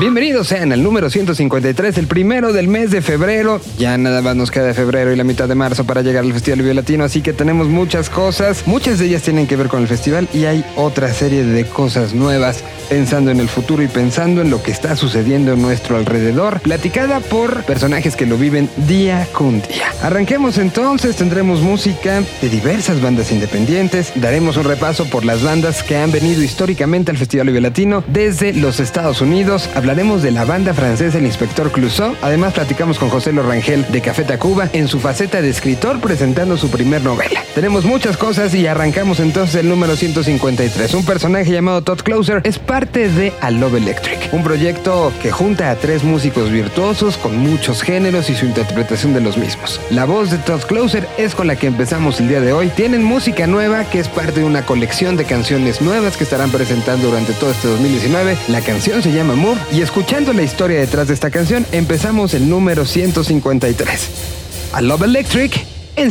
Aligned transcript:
Bienvenidos 0.00 0.48
sean 0.48 0.72
al 0.72 0.82
número 0.82 1.10
153, 1.10 1.98
el 1.98 2.06
primero 2.06 2.54
del 2.54 2.68
mes 2.68 2.90
de 2.90 3.02
febrero. 3.02 3.60
Ya 3.76 3.98
nada 3.98 4.22
más 4.22 4.34
nos 4.34 4.50
queda 4.50 4.72
febrero 4.72 5.12
y 5.12 5.16
la 5.16 5.24
mitad 5.24 5.46
de 5.46 5.54
marzo 5.54 5.84
para 5.84 6.00
llegar 6.00 6.24
al 6.24 6.32
Festival 6.32 6.62
Vive 6.62 6.72
Latino, 6.72 7.04
así 7.04 7.20
que 7.20 7.34
tenemos 7.34 7.68
muchas 7.68 8.08
cosas. 8.08 8.66
Muchas 8.66 8.98
de 8.98 9.04
ellas 9.04 9.20
tienen 9.20 9.46
que 9.46 9.56
ver 9.56 9.68
con 9.68 9.82
el 9.82 9.88
festival 9.88 10.26
y 10.32 10.46
hay 10.46 10.64
otra 10.74 11.12
serie 11.12 11.44
de 11.44 11.66
cosas 11.66 12.14
nuevas 12.14 12.64
pensando 12.88 13.30
en 13.30 13.40
el 13.40 13.48
futuro 13.48 13.82
y 13.82 13.88
pensando 13.88 14.40
en 14.40 14.50
lo 14.50 14.62
que 14.62 14.72
está 14.72 14.96
sucediendo 14.96 15.52
en 15.52 15.62
nuestro 15.62 15.96
alrededor, 15.96 16.60
platicada 16.60 17.20
por 17.20 17.62
personajes 17.64 18.16
que 18.16 18.26
lo 18.26 18.36
viven 18.36 18.68
día 18.88 19.28
con 19.32 19.60
día. 19.60 19.92
Arranquemos 20.02 20.58
entonces, 20.58 21.14
tendremos 21.14 21.60
música 21.60 22.22
de 22.40 22.48
diversas 22.48 23.00
bandas 23.00 23.30
independientes, 23.30 24.12
daremos 24.16 24.56
un 24.56 24.64
repaso 24.64 25.04
por 25.04 25.26
las 25.26 25.42
bandas 25.42 25.84
que 25.84 25.98
han 25.98 26.10
venido 26.10 26.42
históricamente 26.42 27.12
al 27.12 27.18
Festival 27.18 27.48
Vive 27.48 27.60
Latino 27.60 28.02
desde 28.08 28.54
los 28.54 28.80
Estados 28.80 29.20
Unidos, 29.20 29.68
hablaremos 29.90 30.22
de 30.22 30.30
la 30.30 30.44
banda 30.44 30.72
francesa 30.72 31.18
El 31.18 31.26
Inspector 31.26 31.72
Clouseau. 31.72 32.14
Además, 32.22 32.52
platicamos 32.52 32.96
con 32.96 33.08
José 33.08 33.32
Lorangel 33.32 33.84
de 33.90 34.00
Café 34.00 34.22
Tacuba 34.22 34.68
en 34.72 34.86
su 34.86 35.00
faceta 35.00 35.42
de 35.42 35.50
escritor 35.50 36.00
presentando 36.00 36.56
su 36.56 36.70
primer 36.70 37.02
novela. 37.02 37.42
Tenemos 37.56 37.84
muchas 37.84 38.16
cosas 38.16 38.54
y 38.54 38.68
arrancamos 38.68 39.18
entonces 39.18 39.56
el 39.56 39.68
número 39.68 39.96
153. 39.96 40.94
Un 40.94 41.04
personaje 41.04 41.50
llamado 41.50 41.82
Todd 41.82 42.02
Closer 42.02 42.40
es 42.44 42.60
parte 42.60 43.08
de 43.08 43.32
A 43.40 43.50
Love 43.50 43.78
Electric, 43.78 44.32
un 44.32 44.44
proyecto 44.44 45.12
que 45.20 45.32
junta 45.32 45.72
a 45.72 45.74
tres 45.74 46.04
músicos 46.04 46.52
virtuosos 46.52 47.16
con 47.16 47.36
muchos 47.36 47.82
géneros 47.82 48.30
y 48.30 48.36
su 48.36 48.46
interpretación 48.46 49.12
de 49.12 49.22
los 49.22 49.36
mismos. 49.38 49.80
La 49.90 50.04
voz 50.04 50.30
de 50.30 50.38
Todd 50.38 50.60
Closer 50.60 51.08
es 51.18 51.34
con 51.34 51.48
la 51.48 51.56
que 51.56 51.66
empezamos 51.66 52.20
el 52.20 52.28
día 52.28 52.40
de 52.40 52.52
hoy. 52.52 52.68
Tienen 52.68 53.02
música 53.02 53.48
nueva 53.48 53.84
que 53.84 53.98
es 53.98 54.06
parte 54.06 54.38
de 54.38 54.46
una 54.46 54.64
colección 54.64 55.16
de 55.16 55.24
canciones 55.24 55.80
nuevas 55.80 56.16
que 56.16 56.22
estarán 56.22 56.52
presentando 56.52 57.08
durante 57.08 57.32
todo 57.32 57.50
este 57.50 57.66
2019. 57.66 58.36
La 58.46 58.60
canción 58.60 59.02
se 59.02 59.10
llama 59.10 59.34
Move 59.34 59.58
y 59.72 59.82
escuchando 59.82 60.32
la 60.32 60.42
historia 60.42 60.80
detrás 60.80 61.08
de 61.08 61.14
esta 61.14 61.30
canción, 61.30 61.66
empezamos 61.72 62.34
el 62.34 62.48
número 62.48 62.84
153. 62.84 64.08
A 64.72 64.80
Love 64.80 65.02
Electric 65.02 65.64
en 65.96 66.10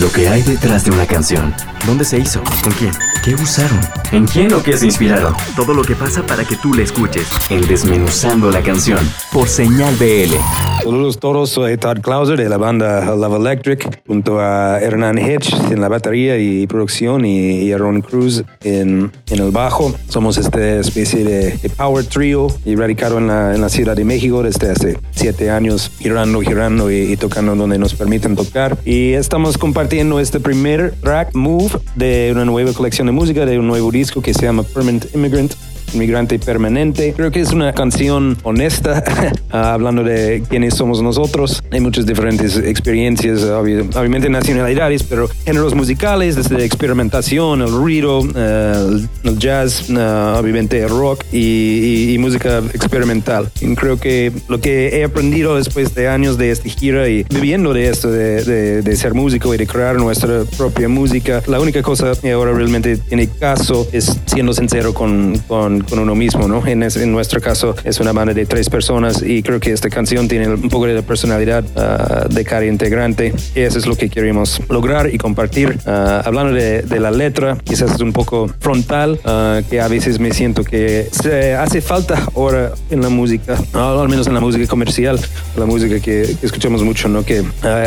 Lo 0.00 0.12
que 0.12 0.28
hay 0.28 0.42
detrás 0.42 0.84
de 0.84 0.90
una 0.90 1.06
canción. 1.06 1.54
¿Dónde 1.86 2.04
se 2.04 2.18
hizo? 2.18 2.42
¿Con 2.62 2.72
quién? 2.72 2.92
¿Qué 3.26 3.34
usaron? 3.34 3.80
¿En 4.12 4.24
quién 4.24 4.54
o 4.54 4.62
qué 4.62 4.76
se 4.76 4.86
inspiraron? 4.86 5.34
Todo 5.56 5.74
lo 5.74 5.82
que 5.82 5.96
pasa 5.96 6.24
para 6.24 6.44
que 6.44 6.54
tú 6.54 6.72
la 6.72 6.84
escuches. 6.84 7.26
En 7.50 7.66
Desmenuzando 7.66 8.52
la 8.52 8.62
canción. 8.62 9.00
Por 9.32 9.48
Señal 9.48 9.96
BL. 9.96 10.36
Saludos 10.84 11.18
todos, 11.18 11.50
soy 11.50 11.76
Todd 11.76 11.98
Clauser 12.00 12.38
de 12.38 12.48
la 12.48 12.58
banda 12.58 13.04
Love 13.16 13.40
Electric, 13.40 14.02
junto 14.06 14.38
a 14.38 14.78
Hernán 14.78 15.18
Hitch 15.18 15.52
en 15.72 15.80
la 15.80 15.88
batería 15.88 16.38
y 16.38 16.68
producción 16.68 17.24
y, 17.24 17.72
Aaron 17.72 18.02
Cruz 18.02 18.44
en, 18.62 19.10
en, 19.28 19.40
el 19.40 19.50
bajo. 19.50 19.92
Somos 20.08 20.38
esta 20.38 20.76
especie 20.76 21.24
de, 21.24 21.70
power 21.76 22.04
trio 22.04 22.46
y 22.64 22.76
radicado 22.76 23.18
en 23.18 23.26
la, 23.26 23.56
en 23.56 23.60
la, 23.60 23.68
Ciudad 23.68 23.96
de 23.96 24.04
México 24.04 24.44
desde 24.44 24.70
hace 24.70 25.00
siete 25.10 25.50
años, 25.50 25.90
girando, 25.98 26.40
girando 26.42 26.88
y, 26.92 27.12
y 27.12 27.16
tocando 27.16 27.56
donde 27.56 27.78
nos 27.78 27.94
permiten 27.94 28.36
tocar. 28.36 28.78
Y 28.84 29.14
estamos 29.14 29.58
compartiendo 29.58 30.20
este 30.20 30.38
primer 30.38 30.94
track, 31.02 31.34
Move, 31.34 31.80
de 31.96 32.30
una 32.30 32.44
nueva 32.44 32.72
colección 32.72 33.08
de 33.08 33.15
música 33.16 33.46
de 33.46 33.58
un 33.58 33.66
nuevo 33.66 33.90
disco 33.90 34.20
que 34.20 34.34
se 34.34 34.42
llama 34.42 34.62
Permanent 34.62 35.06
Immigrant 35.14 35.54
Inmigrante 35.94 36.38
Permanente. 36.38 37.12
Creo 37.16 37.30
que 37.30 37.40
es 37.40 37.52
una 37.52 37.72
canción 37.72 38.36
honesta, 38.42 39.02
ah, 39.50 39.74
hablando 39.74 40.02
de 40.02 40.42
quiénes 40.48 40.74
somos 40.74 41.02
nosotros. 41.02 41.62
Hay 41.70 41.80
muchas 41.80 42.06
diferentes 42.06 42.56
experiencias, 42.56 43.42
obviamente 43.42 44.28
nacionalidades, 44.28 45.02
pero 45.02 45.28
géneros 45.44 45.74
musicales, 45.74 46.36
desde 46.36 46.64
experimentación, 46.64 47.62
el 47.62 47.70
ruido, 47.70 48.20
eh, 48.34 49.06
el 49.24 49.38
jazz, 49.38 49.88
uh, 49.90 50.38
obviamente 50.38 50.82
el 50.82 50.88
rock 50.88 51.24
y, 51.32 52.16
música 52.18 52.58
experimental. 52.72 53.50
Y 53.60 53.74
creo 53.74 53.98
que 53.98 54.32
lo 54.48 54.60
que 54.60 54.98
he 54.98 55.04
aprendido 55.04 55.56
después 55.56 55.94
de 55.94 56.08
años 56.08 56.38
de 56.38 56.50
esta 56.50 56.68
gira 56.68 57.08
y 57.08 57.24
viviendo 57.24 57.72
de 57.72 57.88
esto, 57.88 58.10
de, 58.10 58.82
de, 58.82 58.96
ser 58.96 59.14
músico 59.14 59.54
y 59.54 59.58
de 59.58 59.66
crear 59.66 59.96
nuestra 59.96 60.44
propia 60.56 60.88
música, 60.88 61.42
la 61.46 61.60
única 61.60 61.82
cosa 61.82 62.12
que 62.20 62.32
ahora 62.32 62.52
realmente 62.52 62.96
tiene 62.96 63.28
caso 63.28 63.86
es 63.92 64.18
siendo 64.26 64.54
sincero 64.54 64.94
con, 64.94 65.38
con 65.46 65.75
con, 65.82 65.98
uno 65.98 66.14
mismo, 66.14 66.48
¿no? 66.48 66.66
En, 66.66 66.82
en, 66.82 67.12
nuestro 67.12 67.40
caso 67.40 67.74
es 67.84 68.00
una 68.00 68.12
banda 68.12 68.34
de 68.34 68.46
tres 68.46 68.68
personas 68.68 69.22
y 69.22 69.42
creo 69.42 69.60
que 69.60 69.72
esta 69.72 69.88
canción 69.88 70.28
tiene 70.28 70.48
un 70.48 70.68
poco 70.68 70.86
de 70.86 70.94
la 70.94 71.02
personalidad 71.02 71.64
uh, 71.64 72.32
de 72.32 72.44
cada 72.44 72.64
integrante 72.66 73.34
y 73.54 73.60
eso 73.60 73.78
es 73.78 73.86
lo 73.86 73.96
que 73.96 74.08
queremos 74.08 74.60
lograr 74.68 75.12
y 75.12 75.18
compartir. 75.18 75.78
Uh, 75.86 75.90
hablando 76.24 76.52
de, 76.52 76.82
de, 76.82 77.00
la 77.00 77.10
letra, 77.10 77.56
quizás 77.64 77.92
es 77.92 78.00
un 78.00 78.12
poco 78.12 78.48
frontal, 78.60 79.20
uh, 79.24 79.66
que 79.68 79.80
a 79.80 79.88
veces 79.88 80.18
me 80.18 80.32
siento 80.32 80.64
que 80.64 81.08
se 81.10 81.54
hace 81.54 81.80
falta 81.80 82.22
ahora 82.34 82.72
en 82.90 83.00
la 83.02 83.08
música, 83.08 83.56
al 83.72 84.08
menos 84.08 84.26
en 84.26 84.34
la 84.34 84.40
música 84.40 84.66
comercial, 84.66 85.18
la 85.56 85.66
música 85.66 86.00
que, 86.00 86.36
escuchamos 86.42 86.82
mucho, 86.82 87.08
¿no? 87.08 87.24
Que 87.24 87.42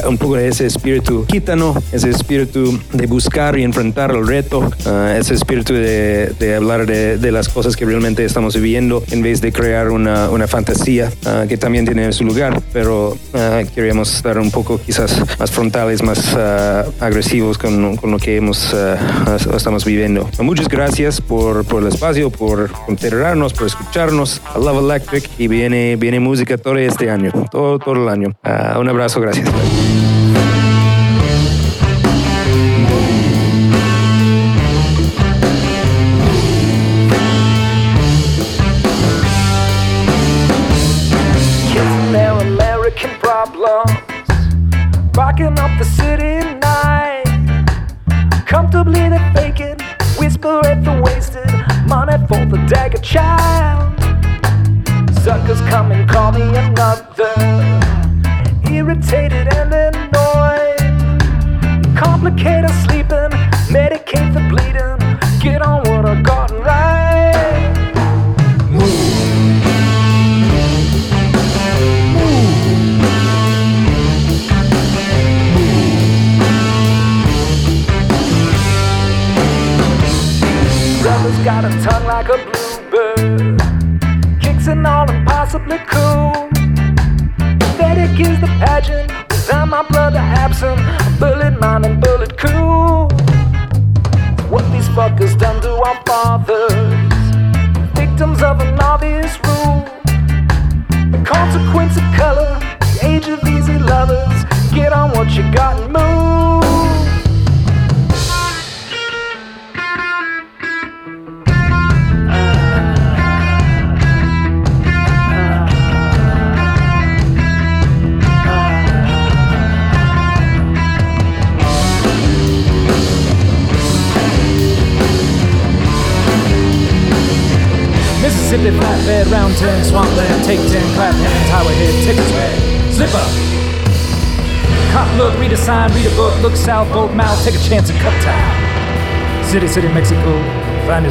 un 0.07 0.17
poco 0.17 0.35
de 0.35 0.47
ese 0.47 0.66
espíritu 0.66 1.25
gitano, 1.29 1.81
ese 1.91 2.09
espíritu 2.09 2.79
de 2.94 3.06
buscar 3.07 3.57
y 3.57 3.63
enfrentar 3.63 4.11
el 4.11 4.27
reto, 4.27 4.69
ese 5.17 5.33
espíritu 5.33 5.73
de, 5.73 6.33
de 6.39 6.56
hablar 6.56 6.85
de, 6.85 7.17
de 7.17 7.31
las 7.31 7.50
cosas 7.50 7.75
que 7.79 7.85
realmente 7.85 8.25
estamos 8.25 8.57
viviendo 8.57 9.01
en 9.09 9.22
vez 9.22 9.40
de 9.40 9.53
crear 9.53 9.90
una, 9.90 10.29
una 10.29 10.50
fantasía 10.50 11.09
ah, 11.25 11.45
que 11.47 11.56
también 11.56 11.85
tiene 11.85 12.12
su 12.12 12.25
lugar, 12.25 12.62
pero 12.73 13.12
uh, 13.12 13.73
queríamos 13.73 14.13
estar 14.13 14.38
un 14.38 14.51
poco 14.51 14.81
quizás 14.81 15.23
más 15.40 15.50
frontales, 15.50 16.03
más 16.03 16.35
ah, 16.35 16.84
agresivos 17.00 17.57
con, 17.57 17.95
con, 17.95 18.12
lo 18.12 18.18
que 18.18 18.35
hemos, 18.35 18.75
estamos 19.56 19.85
viviendo. 19.85 20.29
Muchas 20.41 20.68
gracias 20.68 21.22
por, 21.22 21.63
por, 21.63 21.81
el 21.84 21.88
espacio, 21.88 22.29
por 22.29 22.69
considerarnos, 22.69 23.53
por 23.53 23.68
escucharnos. 23.68 24.41
I 24.57 24.59
Love 24.59 24.84
Electric 24.84 25.29
y 25.38 25.47
viene, 25.47 25.95
viene 25.95 26.19
música 26.19 26.57
todo 26.57 26.75
este 26.75 27.09
año, 27.09 27.31
todo, 27.50 27.79
todo 27.79 27.95
el 27.95 28.09
año. 28.09 28.35
un 28.78 28.89
abrazo, 28.89 29.22
gracias. 29.22 29.47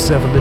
1970. 0.09 0.38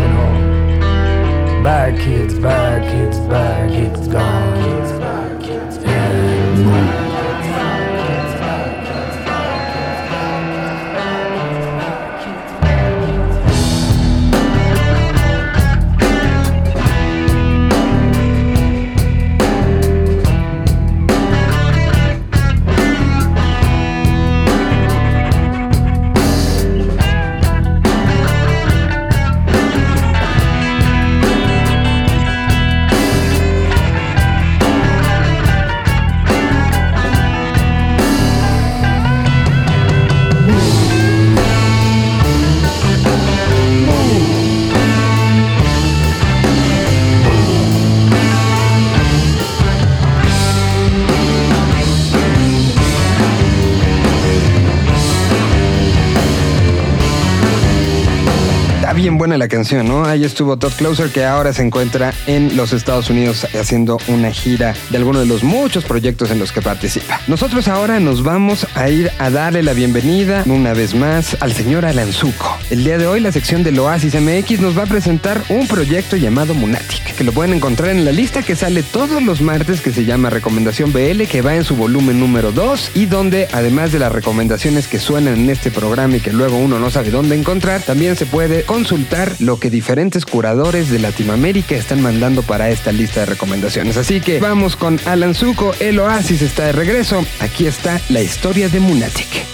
La 59.37 59.47
canción, 59.47 59.87
¿no? 59.87 60.05
Ahí 60.05 60.23
estuvo 60.23 60.57
Todd 60.57 60.73
Closer, 60.73 61.09
que 61.09 61.23
ahora 61.23 61.53
se 61.53 61.61
encuentra 61.61 62.13
en 62.25 62.55
los 62.57 62.73
Estados 62.73 63.09
Unidos 63.09 63.45
haciendo 63.59 63.97
una 64.07 64.31
gira 64.31 64.73
de 64.89 64.97
alguno 64.97 65.19
de 65.19 65.25
los 65.25 65.43
muchos 65.43 65.85
proyectos 65.85 66.31
en 66.31 66.39
los 66.39 66.51
que 66.51 66.61
participa. 66.61 67.21
Nosotros 67.27 67.67
ahora 67.67 67.99
nos 67.99 68.23
vamos 68.23 68.67
a 68.75 68.89
ir 68.89 69.11
a 69.19 69.29
darle 69.29 69.63
la 69.63 69.73
bienvenida 69.73 70.43
una 70.45 70.73
vez 70.73 70.95
más 70.95 71.37
al 71.39 71.53
señor 71.53 71.85
Alan 71.85 72.11
Zuko. 72.11 72.57
El 72.69 72.83
día 72.83 72.97
de 72.97 73.07
hoy 73.07 73.19
la 73.19 73.31
sección 73.31 73.63
del 73.63 73.79
Oasis 73.79 74.15
MX 74.15 74.59
nos 74.59 74.77
va 74.77 74.83
a 74.83 74.87
presentar 74.87 75.41
un 75.49 75.67
proyecto 75.67 76.15
llamado 76.15 76.53
Munatic, 76.53 77.15
que 77.15 77.23
lo 77.23 77.31
pueden 77.31 77.53
encontrar 77.53 77.91
en 77.91 78.05
la 78.05 78.11
lista 78.11 78.41
que 78.41 78.55
sale 78.55 78.83
todos 78.83 79.21
los 79.21 79.41
martes 79.41 79.81
que 79.81 79.91
se 79.91 80.05
llama 80.05 80.29
Recomendación 80.29 80.91
BL, 80.91 81.23
que 81.23 81.41
va 81.41 81.55
en 81.55 81.63
su 81.63 81.75
volumen 81.75 82.19
número 82.19 82.51
2 82.51 82.91
y 82.95 83.05
donde 83.05 83.47
además 83.53 83.91
de 83.91 83.99
las 83.99 84.11
recomendaciones 84.11 84.87
que 84.87 84.99
suenan 84.99 85.35
en 85.35 85.49
este 85.49 85.71
programa 85.71 86.17
y 86.17 86.19
que 86.19 86.33
luego 86.33 86.57
uno 86.57 86.79
no 86.79 86.89
sabe 86.89 87.11
dónde 87.11 87.35
encontrar, 87.35 87.81
también 87.81 88.15
se 88.15 88.25
puede 88.25 88.63
consultar 88.63 89.26
lo 89.39 89.59
que 89.59 89.69
diferentes 89.69 90.25
curadores 90.25 90.89
de 90.89 90.99
Latinoamérica 90.99 91.75
están 91.75 92.01
mandando 92.01 92.43
para 92.43 92.69
esta 92.69 92.91
lista 92.91 93.21
de 93.21 93.27
recomendaciones. 93.27 93.97
Así 93.97 94.21
que 94.21 94.39
vamos 94.39 94.75
con 94.75 94.99
Alan 95.05 95.35
Zuko, 95.35 95.73
el 95.79 95.99
Oasis 95.99 96.41
está 96.41 96.65
de 96.65 96.71
regreso. 96.71 97.25
Aquí 97.39 97.65
está 97.65 97.99
la 98.09 98.21
historia 98.21 98.69
de 98.69 98.79
Munatic. 98.79 99.45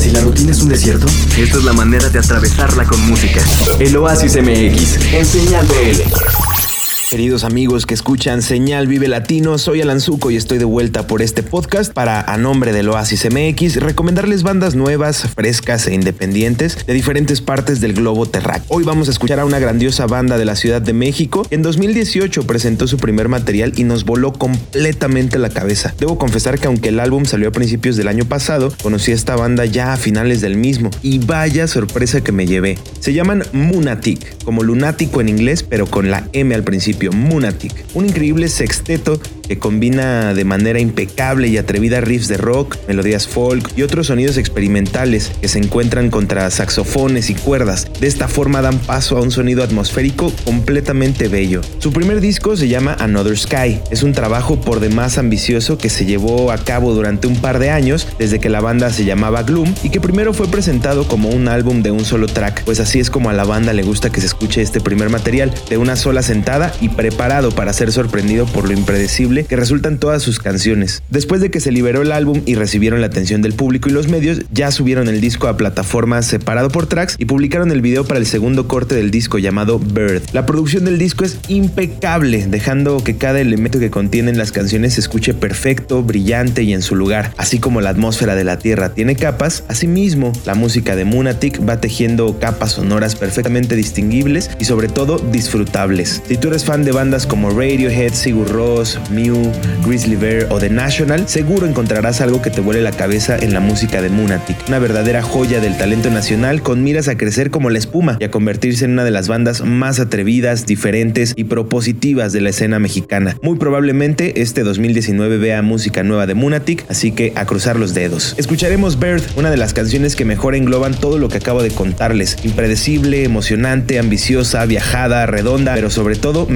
Si 0.00 0.10
la 0.10 0.20
rutina 0.20 0.52
es 0.52 0.62
un 0.62 0.68
desierto, 0.68 1.06
esta 1.36 1.58
es 1.58 1.64
la 1.64 1.72
manera 1.72 2.08
de 2.08 2.18
atravesarla 2.18 2.84
con 2.84 3.00
música. 3.08 3.42
El 3.78 3.96
Oasis 3.96 4.36
MX, 4.36 5.12
en 5.12 5.26
señal 5.26 5.66
BL. 5.66 6.75
Queridos 7.08 7.44
amigos 7.44 7.86
que 7.86 7.94
escuchan 7.94 8.42
Señal 8.42 8.88
Vive 8.88 9.06
Latino, 9.06 9.58
soy 9.58 9.80
Alan 9.80 10.00
Zuko 10.00 10.32
y 10.32 10.36
estoy 10.36 10.58
de 10.58 10.64
vuelta 10.64 11.06
por 11.06 11.22
este 11.22 11.44
podcast 11.44 11.92
para, 11.92 12.20
a 12.20 12.36
nombre 12.36 12.72
del 12.72 12.88
Oasis 12.88 13.28
MX, 13.30 13.76
recomendarles 13.76 14.42
bandas 14.42 14.74
nuevas, 14.74 15.28
frescas 15.32 15.86
e 15.86 15.94
independientes 15.94 16.84
de 16.84 16.92
diferentes 16.92 17.40
partes 17.40 17.80
del 17.80 17.92
globo 17.92 18.26
terráqueo. 18.26 18.66
Hoy 18.66 18.82
vamos 18.82 19.06
a 19.06 19.12
escuchar 19.12 19.38
a 19.38 19.44
una 19.44 19.60
grandiosa 19.60 20.06
banda 20.08 20.36
de 20.36 20.46
la 20.46 20.56
Ciudad 20.56 20.82
de 20.82 20.94
México 20.94 21.46
en 21.50 21.62
2018 21.62 22.44
presentó 22.44 22.88
su 22.88 22.96
primer 22.96 23.28
material 23.28 23.72
y 23.76 23.84
nos 23.84 24.04
voló 24.04 24.32
completamente 24.32 25.38
la 25.38 25.50
cabeza. 25.50 25.94
Debo 26.00 26.18
confesar 26.18 26.58
que 26.58 26.66
aunque 26.66 26.88
el 26.88 26.98
álbum 26.98 27.24
salió 27.24 27.50
a 27.50 27.52
principios 27.52 27.96
del 27.96 28.08
año 28.08 28.24
pasado, 28.24 28.72
conocí 28.82 29.12
a 29.12 29.14
esta 29.14 29.36
banda 29.36 29.64
ya 29.64 29.92
a 29.92 29.96
finales 29.96 30.40
del 30.40 30.56
mismo 30.56 30.90
y 31.02 31.20
vaya 31.20 31.68
sorpresa 31.68 32.24
que 32.24 32.32
me 32.32 32.48
llevé. 32.48 32.78
Se 32.98 33.12
llaman 33.12 33.44
Munatic, 33.52 34.42
como 34.42 34.64
lunático 34.64 35.20
en 35.20 35.28
inglés, 35.28 35.62
pero 35.62 35.86
con 35.86 36.10
la 36.10 36.28
M 36.32 36.52
al 36.52 36.64
principio 36.64 36.95
Munatic, 37.12 37.72
un 37.94 38.06
increíble 38.06 38.48
sexteto 38.48 39.20
que 39.46 39.58
combina 39.58 40.34
de 40.34 40.44
manera 40.44 40.80
impecable 40.80 41.48
y 41.48 41.56
atrevida 41.56 42.00
riffs 42.00 42.28
de 42.28 42.36
rock, 42.36 42.76
melodías 42.88 43.28
folk 43.28 43.70
y 43.76 43.82
otros 43.82 44.08
sonidos 44.08 44.36
experimentales 44.38 45.30
que 45.40 45.48
se 45.48 45.58
encuentran 45.58 46.10
contra 46.10 46.50
saxofones 46.50 47.30
y 47.30 47.34
cuerdas. 47.34 47.86
De 48.00 48.08
esta 48.08 48.28
forma 48.28 48.60
dan 48.60 48.78
paso 48.78 49.16
a 49.16 49.22
un 49.22 49.30
sonido 49.30 49.62
atmosférico 49.62 50.32
completamente 50.44 51.28
bello. 51.28 51.60
Su 51.78 51.92
primer 51.92 52.20
disco 52.20 52.56
se 52.56 52.68
llama 52.68 52.96
Another 52.98 53.38
Sky. 53.38 53.80
Es 53.90 54.02
un 54.02 54.12
trabajo 54.12 54.60
por 54.60 54.80
demás 54.80 55.18
ambicioso 55.18 55.78
que 55.78 55.90
se 55.90 56.06
llevó 56.06 56.50
a 56.50 56.58
cabo 56.58 56.94
durante 56.94 57.26
un 57.26 57.36
par 57.36 57.58
de 57.58 57.70
años 57.70 58.08
desde 58.18 58.40
que 58.40 58.48
la 58.48 58.60
banda 58.60 58.90
se 58.90 59.04
llamaba 59.04 59.42
Gloom 59.42 59.72
y 59.82 59.90
que 59.90 60.00
primero 60.00 60.34
fue 60.34 60.48
presentado 60.48 61.06
como 61.06 61.28
un 61.28 61.48
álbum 61.48 61.82
de 61.82 61.90
un 61.90 62.04
solo 62.04 62.26
track, 62.26 62.64
pues 62.64 62.80
así 62.80 62.98
es 62.98 63.10
como 63.10 63.30
a 63.30 63.32
la 63.32 63.44
banda 63.44 63.72
le 63.72 63.82
gusta 63.82 64.10
que 64.10 64.20
se 64.20 64.26
escuche 64.26 64.62
este 64.62 64.80
primer 64.80 65.10
material, 65.10 65.52
de 65.68 65.78
una 65.78 65.96
sola 65.96 66.22
sentada 66.22 66.72
y 66.80 66.85
preparado 66.88 67.50
para 67.50 67.72
ser 67.72 67.92
sorprendido 67.92 68.46
por 68.46 68.66
lo 68.66 68.72
impredecible 68.72 69.44
que 69.44 69.56
resultan 69.56 69.98
todas 69.98 70.22
sus 70.22 70.38
canciones. 70.38 71.02
Después 71.10 71.40
de 71.40 71.50
que 71.50 71.60
se 71.60 71.72
liberó 71.72 72.02
el 72.02 72.12
álbum 72.12 72.42
y 72.46 72.54
recibieron 72.54 73.00
la 73.00 73.06
atención 73.06 73.42
del 73.42 73.54
público 73.54 73.88
y 73.88 73.92
los 73.92 74.08
medios, 74.08 74.42
ya 74.52 74.70
subieron 74.70 75.08
el 75.08 75.20
disco 75.20 75.48
a 75.48 75.56
plataformas 75.56 76.26
separado 76.26 76.70
por 76.70 76.86
tracks 76.86 77.16
y 77.18 77.24
publicaron 77.24 77.70
el 77.70 77.80
video 77.80 78.04
para 78.04 78.20
el 78.20 78.26
segundo 78.26 78.68
corte 78.68 78.94
del 78.94 79.10
disco 79.10 79.38
llamado 79.38 79.78
Bird. 79.78 80.22
La 80.32 80.46
producción 80.46 80.84
del 80.84 80.98
disco 80.98 81.24
es 81.24 81.38
impecable, 81.48 82.46
dejando 82.46 83.02
que 83.02 83.16
cada 83.16 83.40
elemento 83.40 83.78
que 83.78 83.90
contienen 83.90 84.38
las 84.38 84.52
canciones 84.52 84.94
se 84.94 85.00
escuche 85.00 85.34
perfecto, 85.34 86.02
brillante 86.02 86.62
y 86.62 86.72
en 86.72 86.82
su 86.82 86.94
lugar, 86.94 87.32
así 87.36 87.58
como 87.58 87.80
la 87.80 87.90
atmósfera 87.90 88.34
de 88.34 88.44
la 88.44 88.58
Tierra 88.58 88.94
tiene 88.94 89.16
capas, 89.16 89.64
asimismo 89.68 90.32
la 90.44 90.54
música 90.54 90.96
de 90.96 91.04
Munatic 91.04 91.66
va 91.66 91.80
tejiendo 91.80 92.38
capas 92.38 92.72
sonoras 92.72 93.16
perfectamente 93.16 93.76
distinguibles 93.76 94.50
y 94.58 94.64
sobre 94.64 94.88
todo 94.88 95.18
disfrutables. 95.18 96.22
Si 96.26 96.36
tú 96.36 96.48
eres 96.48 96.64
fan 96.64 96.75
de 96.84 96.92
bandas 96.92 97.26
como 97.26 97.50
Radiohead, 97.50 98.12
Sigur 98.12 98.48
Rós, 98.50 99.00
Mew, 99.10 99.50
Grizzly 99.86 100.16
Bear 100.16 100.46
o 100.50 100.58
The 100.58 100.68
National, 100.68 101.28
seguro 101.28 101.66
encontrarás 101.66 102.20
algo 102.20 102.42
que 102.42 102.50
te 102.50 102.60
vuele 102.60 102.82
la 102.82 102.92
cabeza 102.92 103.36
en 103.36 103.54
la 103.54 103.60
música 103.60 104.02
de 104.02 104.10
Munatic, 104.10 104.56
una 104.68 104.78
verdadera 104.78 105.22
joya 105.22 105.60
del 105.60 105.78
talento 105.78 106.10
nacional 106.10 106.62
con 106.62 106.84
miras 106.84 107.08
a 107.08 107.16
crecer 107.16 107.50
como 107.50 107.70
la 107.70 107.78
espuma 107.78 108.16
y 108.20 108.24
a 108.24 108.30
convertirse 108.30 108.84
en 108.84 108.92
una 108.92 109.04
de 109.04 109.10
las 109.10 109.28
bandas 109.28 109.62
más 109.62 110.00
atrevidas, 110.00 110.66
diferentes 110.66 111.32
y 111.36 111.44
propositivas 111.44 112.32
de 112.32 112.40
la 112.40 112.50
escena 112.50 112.78
mexicana. 112.78 113.36
Muy 113.42 113.56
probablemente 113.56 114.42
este 114.42 114.62
2019 114.62 115.38
vea 115.38 115.62
música 115.62 116.02
nueva 116.02 116.26
de 116.26 116.34
Munatic, 116.34 116.84
así 116.90 117.12
que 117.12 117.32
a 117.36 117.46
cruzar 117.46 117.76
los 117.76 117.94
dedos. 117.94 118.34
Escucharemos 118.38 118.98
Bird, 118.98 119.22
una 119.36 119.50
de 119.50 119.56
las 119.56 119.72
canciones 119.72 120.16
que 120.16 120.24
mejor 120.24 120.54
engloban 120.54 120.94
todo 120.94 121.18
lo 121.18 121.28
que 121.28 121.38
acabo 121.38 121.62
de 121.62 121.70
contarles. 121.70 122.36
Impredecible, 122.44 123.24
emocionante, 123.24 123.98
ambiciosa, 123.98 124.64
viajada, 124.66 125.26
redonda, 125.26 125.74
pero 125.74 125.90
sobre 125.90 126.16
todo 126.16 126.46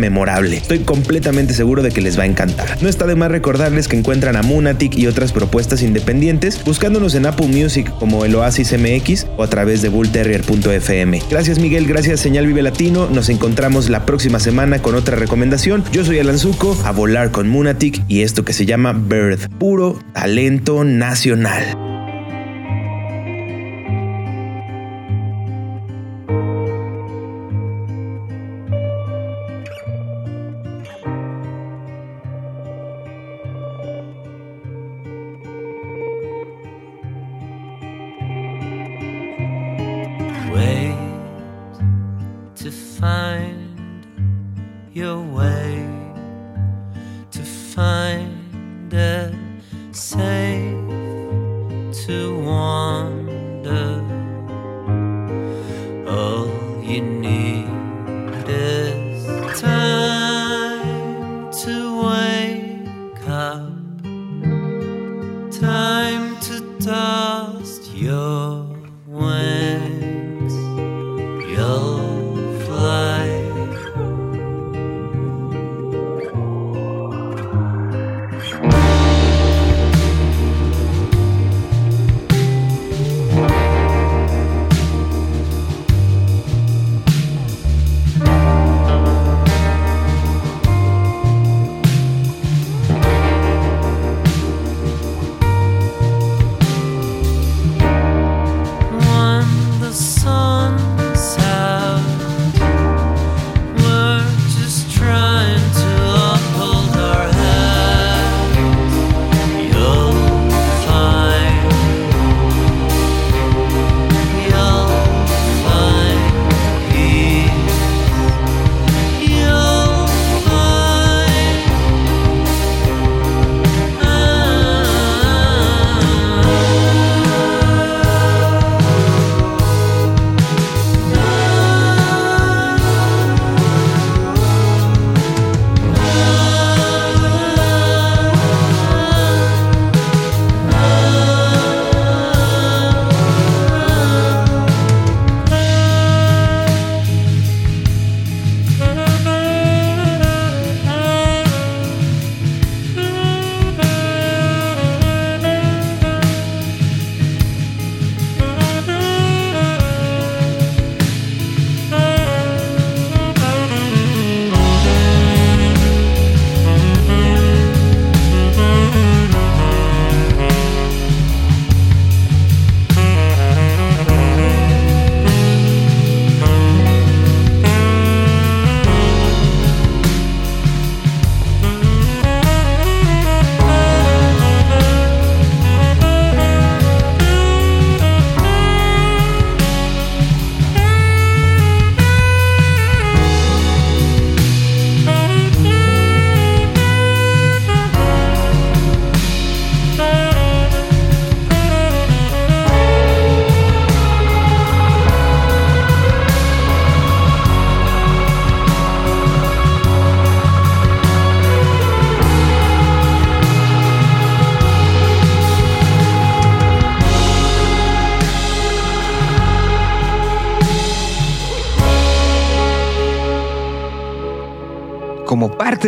Estoy 0.57 0.81
completamente 0.81 1.55
seguro 1.55 1.83
de 1.83 1.91
que 1.91 2.01
les 2.01 2.19
va 2.19 2.25
a 2.25 2.27
encantar. 2.27 2.83
No 2.83 2.89
está 2.89 3.07
de 3.07 3.15
más 3.15 3.31
recordarles 3.31 3.89
que 3.89 3.97
encuentran 3.97 4.37
a 4.37 4.43
Munatic 4.43 4.97
y 4.97 5.07
otras 5.07 5.33
propuestas 5.33 5.83
independientes 5.83 6.63
buscándonos 6.65 7.15
en 7.15 7.27
Apple 7.27 7.47
Music 7.47 7.91
como 7.99 8.25
el 8.25 8.35
Oasis 8.35 8.73
MX 8.73 9.27
o 9.37 9.43
a 9.43 9.49
través 9.49 9.83
de 9.83 9.89
bullterrier.fm. 9.89 11.23
Gracias 11.31 11.59
Miguel, 11.59 11.87
gracias 11.87 12.21
Señal 12.21 12.47
Vive 12.47 12.63
Latino. 12.63 13.09
Nos 13.11 13.29
encontramos 13.29 13.89
la 13.89 14.05
próxima 14.05 14.41
semana 14.41 14.83
con 14.83 14.95
otra 14.95 15.17
recomendación. 15.17 15.85
Yo 15.93 16.05
soy 16.05 16.19
Alan 16.19 16.39
Zuko, 16.39 16.77
a 16.85 16.93
volar 16.93 17.31
con 17.31 17.49
Munatic 17.49 18.03
y 18.09 18.23
esto 18.23 18.45
que 18.45 18.53
se 18.53 18.67
llama 18.67 18.93
Bird, 18.93 19.49
puro 19.59 19.99
talento 20.13 20.85
nacional. 20.85 21.90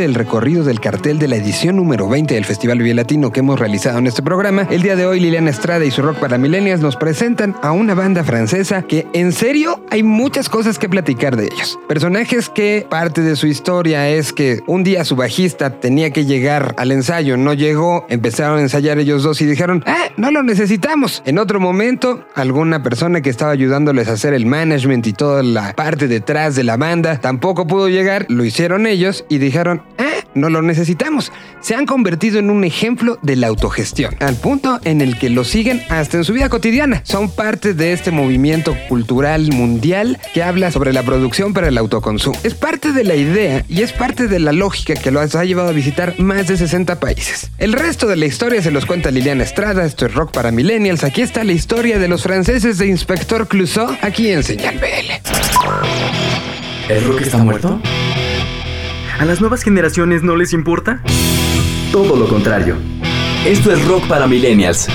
Del 0.00 0.14
recorrido 0.14 0.64
del 0.64 0.80
cartel 0.80 1.18
de 1.18 1.28
la 1.28 1.37
edición 1.37 1.76
número 1.76 2.08
20 2.08 2.34
del 2.34 2.44
Festival 2.44 2.78
Vive 2.78 2.94
Latino 2.94 3.30
que 3.30 3.40
hemos 3.40 3.58
realizado 3.58 3.99
en 3.99 4.06
este 4.06 4.22
programa, 4.22 4.66
el 4.70 4.82
día 4.82 4.96
de 4.96 5.06
hoy 5.06 5.20
Liliana 5.20 5.50
Estrada 5.50 5.84
y 5.84 5.90
su 5.90 6.00
Rock 6.02 6.18
para 6.18 6.38
Millennials 6.38 6.80
nos 6.80 6.96
presentan 6.96 7.54
a 7.62 7.72
una 7.72 7.94
banda 7.94 8.25
francesa 8.25 8.82
que 8.82 9.06
en 9.12 9.32
serio 9.32 9.84
hay 9.90 10.02
muchas 10.02 10.49
cosas 10.49 10.78
que 10.78 10.88
platicar 10.88 11.37
de 11.37 11.44
ellos. 11.44 11.78
Personajes 11.88 12.49
que 12.49 12.87
parte 12.88 13.20
de 13.20 13.37
su 13.37 13.46
historia 13.46 14.08
es 14.08 14.32
que 14.32 14.61
un 14.66 14.82
día 14.82 15.04
su 15.04 15.14
bajista 15.14 15.78
tenía 15.78 16.11
que 16.11 16.25
llegar 16.25 16.75
al 16.78 16.90
ensayo, 16.90 17.37
no 17.37 17.52
llegó, 17.52 18.06
empezaron 18.08 18.58
a 18.58 18.62
ensayar 18.62 18.99
ellos 18.99 19.22
dos 19.22 19.40
y 19.42 19.46
dijeron, 19.46 19.84
ah, 19.87 20.08
no 20.16 20.30
lo 20.30 20.42
necesitamos. 20.42 21.22
En 21.26 21.38
otro 21.38 21.61
momento, 21.61 22.25
alguna 22.34 22.82
persona 22.82 23.20
que 23.20 23.30
estaba 23.30 23.52
ayudándoles 23.52 24.08
a 24.08 24.12
hacer 24.12 24.32
el 24.32 24.46
management 24.46 25.06
y 25.06 25.12
toda 25.12 25.42
la 25.42 25.75
parte 25.75 26.08
detrás 26.08 26.56
de 26.56 26.64
la 26.64 26.76
banda 26.76 27.18
tampoco 27.20 27.66
pudo 27.66 27.88
llegar, 27.88 28.26
lo 28.28 28.44
hicieron 28.44 28.87
ellos 28.87 29.25
y 29.28 29.38
dijeron, 29.38 29.81
ah, 29.98 30.24
no 30.34 30.50
lo 30.50 30.62
necesitamos. 30.62 31.32
Se 31.60 31.74
han 31.74 31.86
convertido 31.86 32.38
en 32.38 32.50
un 32.50 32.64
ejemplo 32.64 33.18
de 33.22 33.36
la 33.36 33.48
autogestión, 33.48 34.14
al 34.20 34.36
punto 34.36 34.80
en 34.84 35.00
el 35.00 35.18
que 35.18 35.30
lo 35.30 35.44
siguen 35.44 35.82
hasta 35.88 36.18
en 36.18 36.24
su 36.24 36.32
vida 36.32 36.48
cotidiana. 36.48 37.02
Son 37.04 37.30
parte 37.30 37.74
de 37.74 37.92
este 37.92 38.10
movimiento 38.10 38.76
cultural 38.88 39.50
mundial 39.52 40.18
que 40.34 40.42
habla 40.42 40.70
sobre 40.70 40.92
la 40.92 41.02
producción 41.02 41.52
para 41.52 41.68
el 41.68 41.78
autoconsumo. 41.78 42.38
Es 42.42 42.54
parte 42.54 42.92
de 42.92 43.04
la 43.04 43.14
idea 43.14 43.64
y 43.68 43.82
es 43.82 43.92
parte 43.92 44.28
de 44.28 44.38
la 44.38 44.52
lógica 44.52 44.94
que 44.94 45.10
los 45.10 45.34
ha 45.34 45.44
llevado 45.44 45.68
a 45.68 45.72
visitar 45.72 46.18
más 46.18 46.48
de 46.48 46.56
60 46.56 47.00
países. 47.00 47.50
El 47.58 47.72
resto 47.72 48.06
de 48.06 48.16
la 48.16 48.26
historia 48.26 48.62
se 48.62 48.70
los 48.70 48.86
cuenta 48.86 49.10
Liliana 49.10 49.44
Estrada, 49.44 49.84
esto 49.84 50.06
es 50.06 50.14
Rock 50.14 50.32
para 50.32 50.50
Millennials. 50.50 51.04
Aquí 51.04 51.22
está 51.22 51.44
la 51.44 51.52
historia 51.52 51.98
de 51.98 52.08
los 52.08 52.22
franceses 52.22 52.78
de 52.78 52.86
Inspector 52.86 53.48
Clouseau, 53.48 53.96
aquí 54.00 54.28
en 54.28 54.42
Señal 54.42 54.78
BL. 54.78 55.12
¿El 56.88 57.04
rock 57.04 57.20
está 57.22 57.38
muerto? 57.38 57.80
¿A 59.22 59.24
las 59.24 59.40
nuevas 59.40 59.62
generaciones 59.62 60.24
no 60.24 60.34
les 60.34 60.52
importa? 60.52 61.00
Todo 61.92 62.16
lo 62.16 62.26
contrario. 62.26 62.74
Esto 63.46 63.70
es 63.70 63.86
Rock 63.86 64.08
para 64.08 64.26
Millennials. 64.26 64.88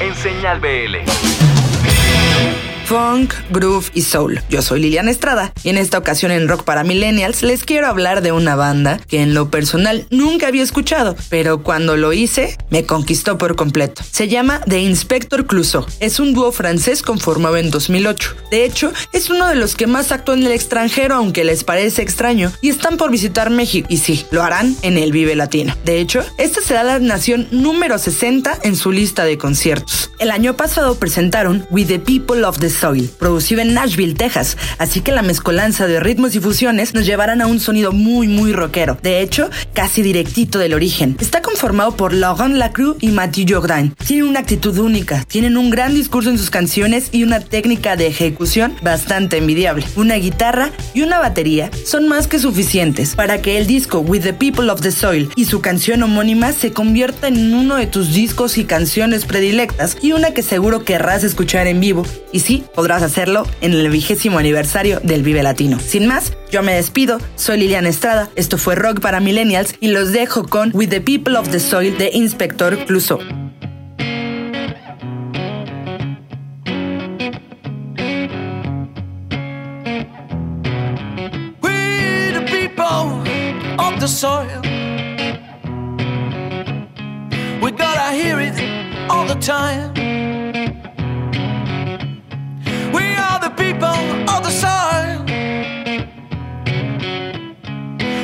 En 0.00 0.14
Señal 0.14 0.58
BL. 0.58 1.19
Funk, 2.90 3.34
groove 3.52 3.88
y 3.94 4.02
soul. 4.02 4.42
Yo 4.50 4.62
soy 4.62 4.80
Liliana 4.80 5.12
Estrada 5.12 5.52
y 5.62 5.68
en 5.68 5.78
esta 5.78 5.96
ocasión 5.96 6.32
en 6.32 6.48
Rock 6.48 6.64
para 6.64 6.82
Millennials 6.82 7.44
les 7.44 7.62
quiero 7.62 7.86
hablar 7.86 8.20
de 8.20 8.32
una 8.32 8.56
banda 8.56 8.98
que 9.06 9.22
en 9.22 9.32
lo 9.32 9.48
personal 9.48 10.08
nunca 10.10 10.48
había 10.48 10.64
escuchado, 10.64 11.14
pero 11.28 11.62
cuando 11.62 11.96
lo 11.96 12.12
hice 12.12 12.58
me 12.68 12.86
conquistó 12.86 13.38
por 13.38 13.54
completo. 13.54 14.02
Se 14.10 14.26
llama 14.26 14.60
The 14.68 14.80
Inspector 14.80 15.46
Clouseau. 15.46 15.86
Es 16.00 16.18
un 16.18 16.34
dúo 16.34 16.50
francés 16.50 17.02
conformado 17.02 17.58
en 17.58 17.70
2008. 17.70 18.34
De 18.50 18.64
hecho, 18.64 18.92
es 19.12 19.30
uno 19.30 19.46
de 19.46 19.54
los 19.54 19.76
que 19.76 19.86
más 19.86 20.10
actuó 20.10 20.34
en 20.34 20.42
el 20.42 20.50
extranjero 20.50 21.14
aunque 21.14 21.44
les 21.44 21.62
parece 21.62 22.02
extraño 22.02 22.50
y 22.60 22.70
están 22.70 22.96
por 22.96 23.12
visitar 23.12 23.50
México 23.50 23.86
y 23.88 23.98
sí, 23.98 24.26
lo 24.32 24.42
harán 24.42 24.74
en 24.82 24.98
el 24.98 25.12
Vive 25.12 25.36
Latino. 25.36 25.76
De 25.84 26.00
hecho, 26.00 26.24
esta 26.38 26.60
será 26.60 26.82
la 26.82 26.98
nación 26.98 27.46
número 27.52 27.98
60 27.98 28.58
en 28.64 28.74
su 28.74 28.90
lista 28.90 29.24
de 29.24 29.38
conciertos. 29.38 30.10
El 30.18 30.32
año 30.32 30.56
pasado 30.56 30.96
presentaron 30.96 31.64
With 31.70 31.86
the 31.86 32.00
People 32.00 32.44
of 32.44 32.58
the 32.58 32.79
Soil, 32.80 33.10
producido 33.18 33.60
en 33.60 33.74
Nashville, 33.74 34.14
Texas, 34.14 34.56
así 34.78 35.02
que 35.02 35.12
la 35.12 35.22
mezcolanza 35.22 35.86
de 35.86 36.00
ritmos 36.00 36.34
y 36.34 36.40
fusiones 36.40 36.94
nos 36.94 37.04
llevarán 37.04 37.42
a 37.42 37.46
un 37.46 37.60
sonido 37.60 37.92
muy 37.92 38.26
muy 38.26 38.52
rockero, 38.52 38.96
de 39.02 39.20
hecho, 39.20 39.50
casi 39.74 40.02
directito 40.02 40.58
del 40.58 40.72
origen. 40.72 41.16
Está 41.20 41.42
conformado 41.42 41.96
por 41.96 42.14
Laurent 42.14 42.56
Lacroix 42.56 42.96
y 43.00 43.08
Mathieu 43.08 43.46
Jordan. 43.48 43.94
Tienen 44.06 44.28
una 44.28 44.40
actitud 44.40 44.78
única, 44.78 45.24
tienen 45.24 45.56
un 45.56 45.70
gran 45.70 45.94
discurso 45.94 46.30
en 46.30 46.38
sus 46.38 46.50
canciones 46.50 47.10
y 47.12 47.22
una 47.22 47.40
técnica 47.40 47.96
de 47.96 48.06
ejecución 48.06 48.74
bastante 48.82 49.36
envidiable. 49.36 49.86
Una 49.96 50.14
guitarra 50.14 50.70
y 50.94 51.02
una 51.02 51.18
batería 51.18 51.70
son 51.84 52.08
más 52.08 52.26
que 52.26 52.38
suficientes 52.38 53.14
para 53.14 53.42
que 53.42 53.58
el 53.58 53.66
disco 53.66 54.00
With 54.00 54.22
the 54.22 54.32
People 54.32 54.70
of 54.70 54.80
the 54.80 54.90
Soil 54.90 55.28
y 55.36 55.44
su 55.44 55.60
canción 55.60 56.02
homónima 56.02 56.52
se 56.52 56.72
convierta 56.72 57.28
en 57.28 57.54
uno 57.54 57.76
de 57.76 57.86
tus 57.86 58.14
discos 58.14 58.58
y 58.58 58.64
canciones 58.64 59.24
predilectas 59.24 59.96
y 60.00 60.12
una 60.12 60.32
que 60.32 60.42
seguro 60.42 60.84
querrás 60.84 61.24
escuchar 61.24 61.66
en 61.66 61.80
vivo. 61.80 62.06
Y 62.32 62.40
sí, 62.40 62.64
podrás 62.74 63.02
hacerlo 63.02 63.46
en 63.60 63.72
el 63.72 63.88
vigésimo 63.90 64.38
aniversario 64.38 65.00
del 65.00 65.22
Vive 65.22 65.42
Latino. 65.42 65.78
Sin 65.78 66.06
más, 66.06 66.32
yo 66.50 66.62
me 66.62 66.74
despido, 66.74 67.18
soy 67.36 67.58
Liliana 67.58 67.88
Estrada, 67.88 68.28
esto 68.36 68.58
fue 68.58 68.74
Rock 68.74 69.00
para 69.00 69.20
Millennials 69.20 69.74
y 69.80 69.88
los 69.88 70.12
dejo 70.12 70.46
con 70.46 70.70
With 70.74 70.88
the 70.88 71.00
People 71.00 71.36
of 71.36 71.50
the 71.50 71.60
Soil 71.60 71.96
de 71.98 72.10
Inspector 72.12 72.86
Clouseau. 72.86 73.20
the 84.00 84.08
soil. 84.08 84.60
We 87.60 87.70
gotta 87.70 88.14
hear 88.14 88.40
it 88.40 88.58
all 89.10 89.26
the 89.26 89.34
time. 89.34 89.92
The 93.50 93.62
people 93.62 93.86
of 94.30 94.42
the 94.42 94.50
soil. 94.50 95.24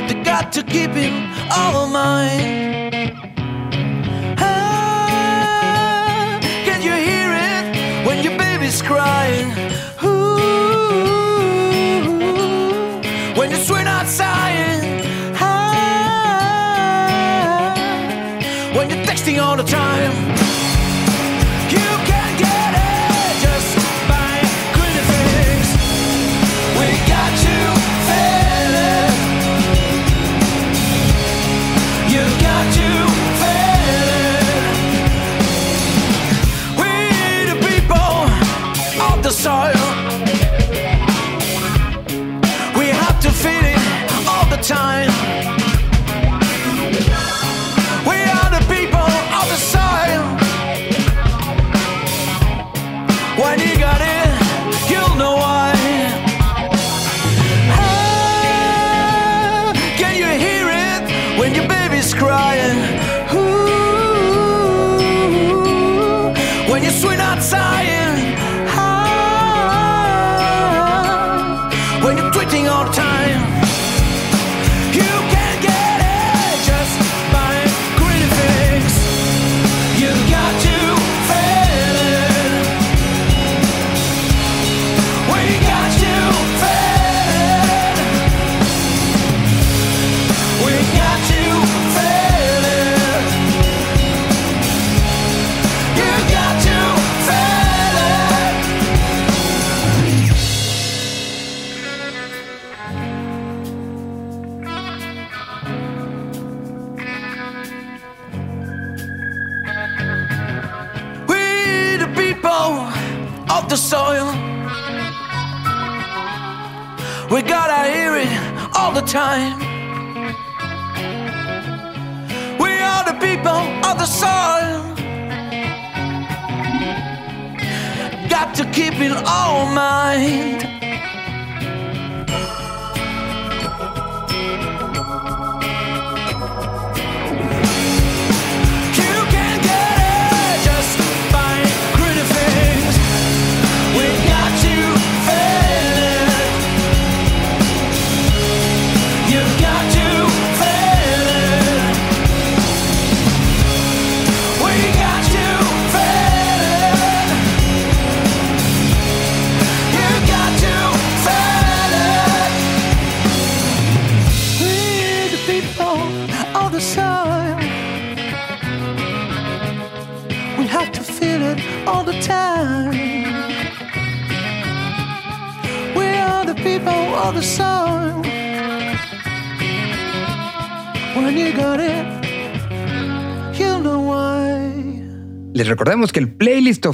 They 0.09 0.23
got 0.23 0.52
to 0.52 0.62
keep 0.62 0.90
it 0.95 1.12
all 1.50 1.87
mine. 1.88 3.12
Ah, 4.38 6.38
can 6.64 6.83
you 6.83 6.92
hear 6.92 7.30
it 7.33 8.06
when 8.06 8.23
your 8.23 8.37
baby's 8.38 8.83
crying? 8.83 9.65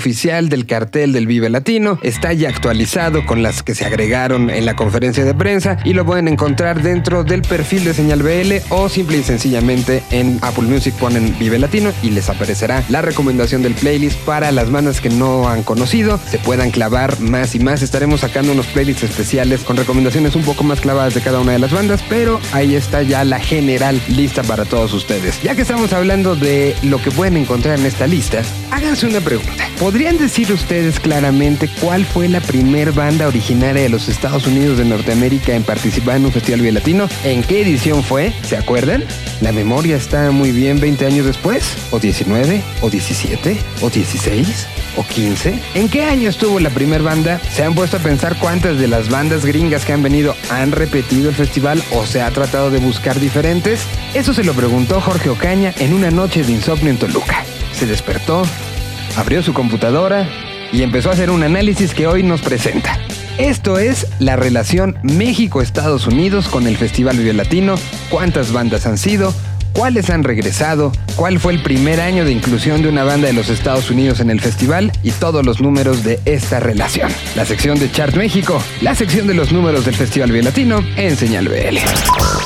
Oficial 0.02 0.48
del 0.48 0.66
cartel 0.66 1.12
del 1.12 1.28
Vive 1.28 1.48
Latino 1.48 1.96
está 2.02 2.32
ya 2.32 2.48
actualizado 2.48 3.24
con 3.24 3.40
las 3.40 3.62
que 3.62 3.72
se 3.76 3.84
agregaron 3.84 4.50
en 4.50 4.66
la 4.66 4.74
conferencia 4.74 5.24
de 5.24 5.32
prensa 5.32 5.78
y 5.84 5.92
lo 5.92 6.04
pueden 6.04 6.26
encontrar 6.26 6.82
dentro 6.82 7.22
del 7.22 7.42
perfil 7.42 7.84
de 7.84 7.94
Señal 7.94 8.20
BL 8.20 8.54
o 8.70 8.88
simple 8.88 9.18
y 9.18 9.22
sencillamente 9.22 10.02
en 10.10 10.40
Apple 10.42 10.64
Music 10.64 10.92
ponen 10.98 11.38
Vive 11.38 11.60
Latino 11.60 11.92
y 12.02 12.10
les 12.10 12.28
aparecerá 12.28 12.82
la 12.88 13.00
recomendación 13.00 13.62
del 13.62 13.74
playlist 13.74 14.18
para 14.22 14.50
las 14.50 14.72
bandas 14.72 15.00
que 15.00 15.08
no 15.08 15.48
han 15.48 15.62
conocido, 15.62 16.18
se 16.28 16.38
puedan 16.38 16.72
clavar 16.72 17.20
más 17.20 17.54
y 17.54 17.60
más. 17.60 17.80
Estaremos 17.80 18.22
sacando 18.22 18.50
unos 18.50 18.66
playlists 18.66 19.04
especiales 19.04 19.60
con 19.62 19.76
recomendaciones 19.76 20.34
un 20.34 20.42
poco 20.42 20.64
más 20.64 20.80
clavadas 20.80 21.14
de 21.14 21.20
cada 21.20 21.38
una 21.38 21.52
de 21.52 21.60
las 21.60 21.70
bandas, 21.70 22.02
pero 22.08 22.40
ahí 22.50 22.74
está 22.74 23.02
ya 23.02 23.24
la 23.24 23.38
general 23.38 24.02
lista 24.08 24.42
para 24.42 24.64
todos 24.64 24.92
ustedes. 24.94 25.40
Ya 25.44 25.54
que 25.54 25.62
estamos 25.62 25.92
hablando 25.92 26.34
de 26.34 26.74
lo 26.82 27.00
que 27.00 27.12
pueden 27.12 27.36
encontrar 27.36 27.78
en 27.78 27.86
esta 27.86 28.08
lista, 28.08 28.42
háganse 28.72 29.06
una 29.06 29.20
pregunta. 29.20 29.68
¿Podrían 29.92 30.16
decir 30.16 30.50
ustedes 30.50 30.98
claramente 30.98 31.68
cuál 31.83 32.07
fue 32.07 32.26
la 32.26 32.40
primer 32.40 32.92
banda 32.92 33.28
originaria 33.28 33.83
de 33.83 33.90
los 33.90 34.09
Estados 34.09 34.46
Unidos 34.46 34.78
de 34.78 34.87
Norteamérica 34.87 35.55
en 35.55 35.64
participar 35.64 36.16
en 36.16 36.24
un 36.24 36.33
festival 36.33 36.72
latino? 36.72 37.11
¿En 37.24 37.42
qué 37.42 37.61
edición 37.61 38.02
fue? 38.02 38.33
¿Se 38.42 38.57
acuerdan? 38.57 39.05
¿La 39.42 39.52
memoria 39.52 39.94
está 39.94 40.31
muy 40.31 40.50
bien 40.50 40.81
20 40.81 41.05
años 41.05 41.26
después? 41.26 41.76
¿O 41.90 41.98
19? 41.98 42.62
¿O 42.81 42.88
17? 42.88 43.59
¿O 43.83 43.90
16? 43.90 44.66
¿O 44.96 45.05
15? 45.05 45.59
¿En 45.74 45.90
qué 45.90 46.05
año 46.05 46.31
estuvo 46.31 46.59
la 46.59 46.70
primer 46.70 47.02
banda? 47.02 47.38
¿Se 47.55 47.62
han 47.62 47.74
puesto 47.74 47.98
a 47.98 48.00
pensar 48.00 48.38
cuántas 48.38 48.78
de 48.78 48.88
las 48.88 49.11
bandas 49.11 49.44
gringas 49.44 49.85
que 49.85 49.92
han 49.92 50.02
venido 50.02 50.35
han 50.48 50.72
repetido 50.72 51.28
el 51.28 51.35
festival 51.35 51.85
o 51.90 52.07
se 52.07 52.22
ha 52.22 52.31
tratado 52.31 52.70
de 52.70 52.78
buscar 52.78 53.20
diferentes? 53.20 53.83
Eso 54.14 54.33
se 54.33 54.42
lo 54.42 54.55
preguntó 54.55 55.02
Jorge 55.02 55.28
Ocaña 55.28 55.74
en 55.81 55.92
una 55.92 56.11
noche 56.11 56.42
de 56.42 56.52
insomnio 56.52 56.88
en 56.88 56.96
Toluca. 56.96 57.44
Se 57.74 57.85
despertó, 57.85 58.44
abrió 59.16 59.42
su 59.42 59.53
computadora 59.53 60.29
y 60.72 60.83
empezó 60.83 61.11
a 61.11 61.12
hacer 61.12 61.31
un 61.31 61.42
análisis 61.42 61.94
que 61.94 62.07
hoy 62.07 62.22
nos 62.22 62.40
presenta. 62.40 62.98
Esto 63.38 63.79
es 63.79 64.07
la 64.18 64.37
relación 64.37 64.96
México-Estados 65.03 66.07
Unidos 66.07 66.48
con 66.48 66.66
el 66.66 66.77
Festival 66.77 67.16
Vive 67.16 67.33
Latino, 67.33 67.77
cuántas 68.11 68.53
bandas 68.53 68.87
han 68.87 68.98
sido, 68.98 69.35
cuáles 69.72 70.11
han 70.11 70.22
regresado, 70.22 70.92
cuál 71.16 71.40
fue 71.40 71.55
el 71.55 71.62
primer 71.62 72.01
año 72.01 72.25
de 72.25 72.33
inclusión 72.33 72.83
de 72.83 72.88
una 72.88 73.05
banda 73.05 73.27
de 73.27 73.33
los 73.33 73.48
Estados 73.48 73.90
Unidos 73.90 74.20
en 74.20 74.31
el 74.31 74.40
festival 74.40 74.92
y 75.03 75.11
todos 75.12 75.44
los 75.44 75.61
números 75.61 76.05
de 76.05 76.20
esta 76.25 76.61
relación. 76.61 77.11
La 77.37 77.44
sección 77.44 77.79
de 77.79 77.90
Chart 77.90 78.14
México, 78.14 78.62
la 78.81 78.94
sección 78.94 79.27
de 79.27 79.35
los 79.35 79.51
números 79.51 79.85
del 79.85 79.94
Festival 79.94 80.31
Vive 80.31 80.44
Latino 80.44 80.85
en 80.96 81.16
Señal 81.16 81.48
BL. 81.48 81.79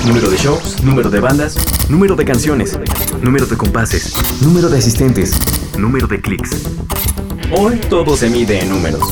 Número 0.06 0.30
de 0.30 0.36
shows, 0.36 0.82
número 0.82 1.10
de 1.10 1.20
bandas, 1.20 1.56
número 1.88 2.16
de 2.16 2.24
canciones, 2.24 2.78
número 3.20 3.46
de 3.46 3.56
compases, 3.56 4.14
número 4.40 4.68
de 4.68 4.78
asistentes, 4.78 5.38
número 5.78 6.06
de 6.06 6.20
clics. 6.20 6.68
Hoy 7.50 7.76
todo 7.88 8.16
se 8.16 8.28
mide 8.30 8.60
en 8.60 8.70
números, 8.70 9.02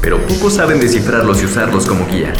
pero 0.00 0.18
pocos 0.26 0.54
saben 0.54 0.80
descifrarlos 0.80 1.42
y 1.42 1.46
usarlos 1.46 1.86
como 1.86 2.06
guía. 2.06 2.32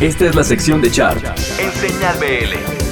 Esta 0.00 0.26
es 0.26 0.34
la 0.34 0.44
sección 0.44 0.80
de 0.80 0.90
Chart 0.90 1.22
en 1.58 1.72
Señal 1.72 2.16
BL. 2.18 2.87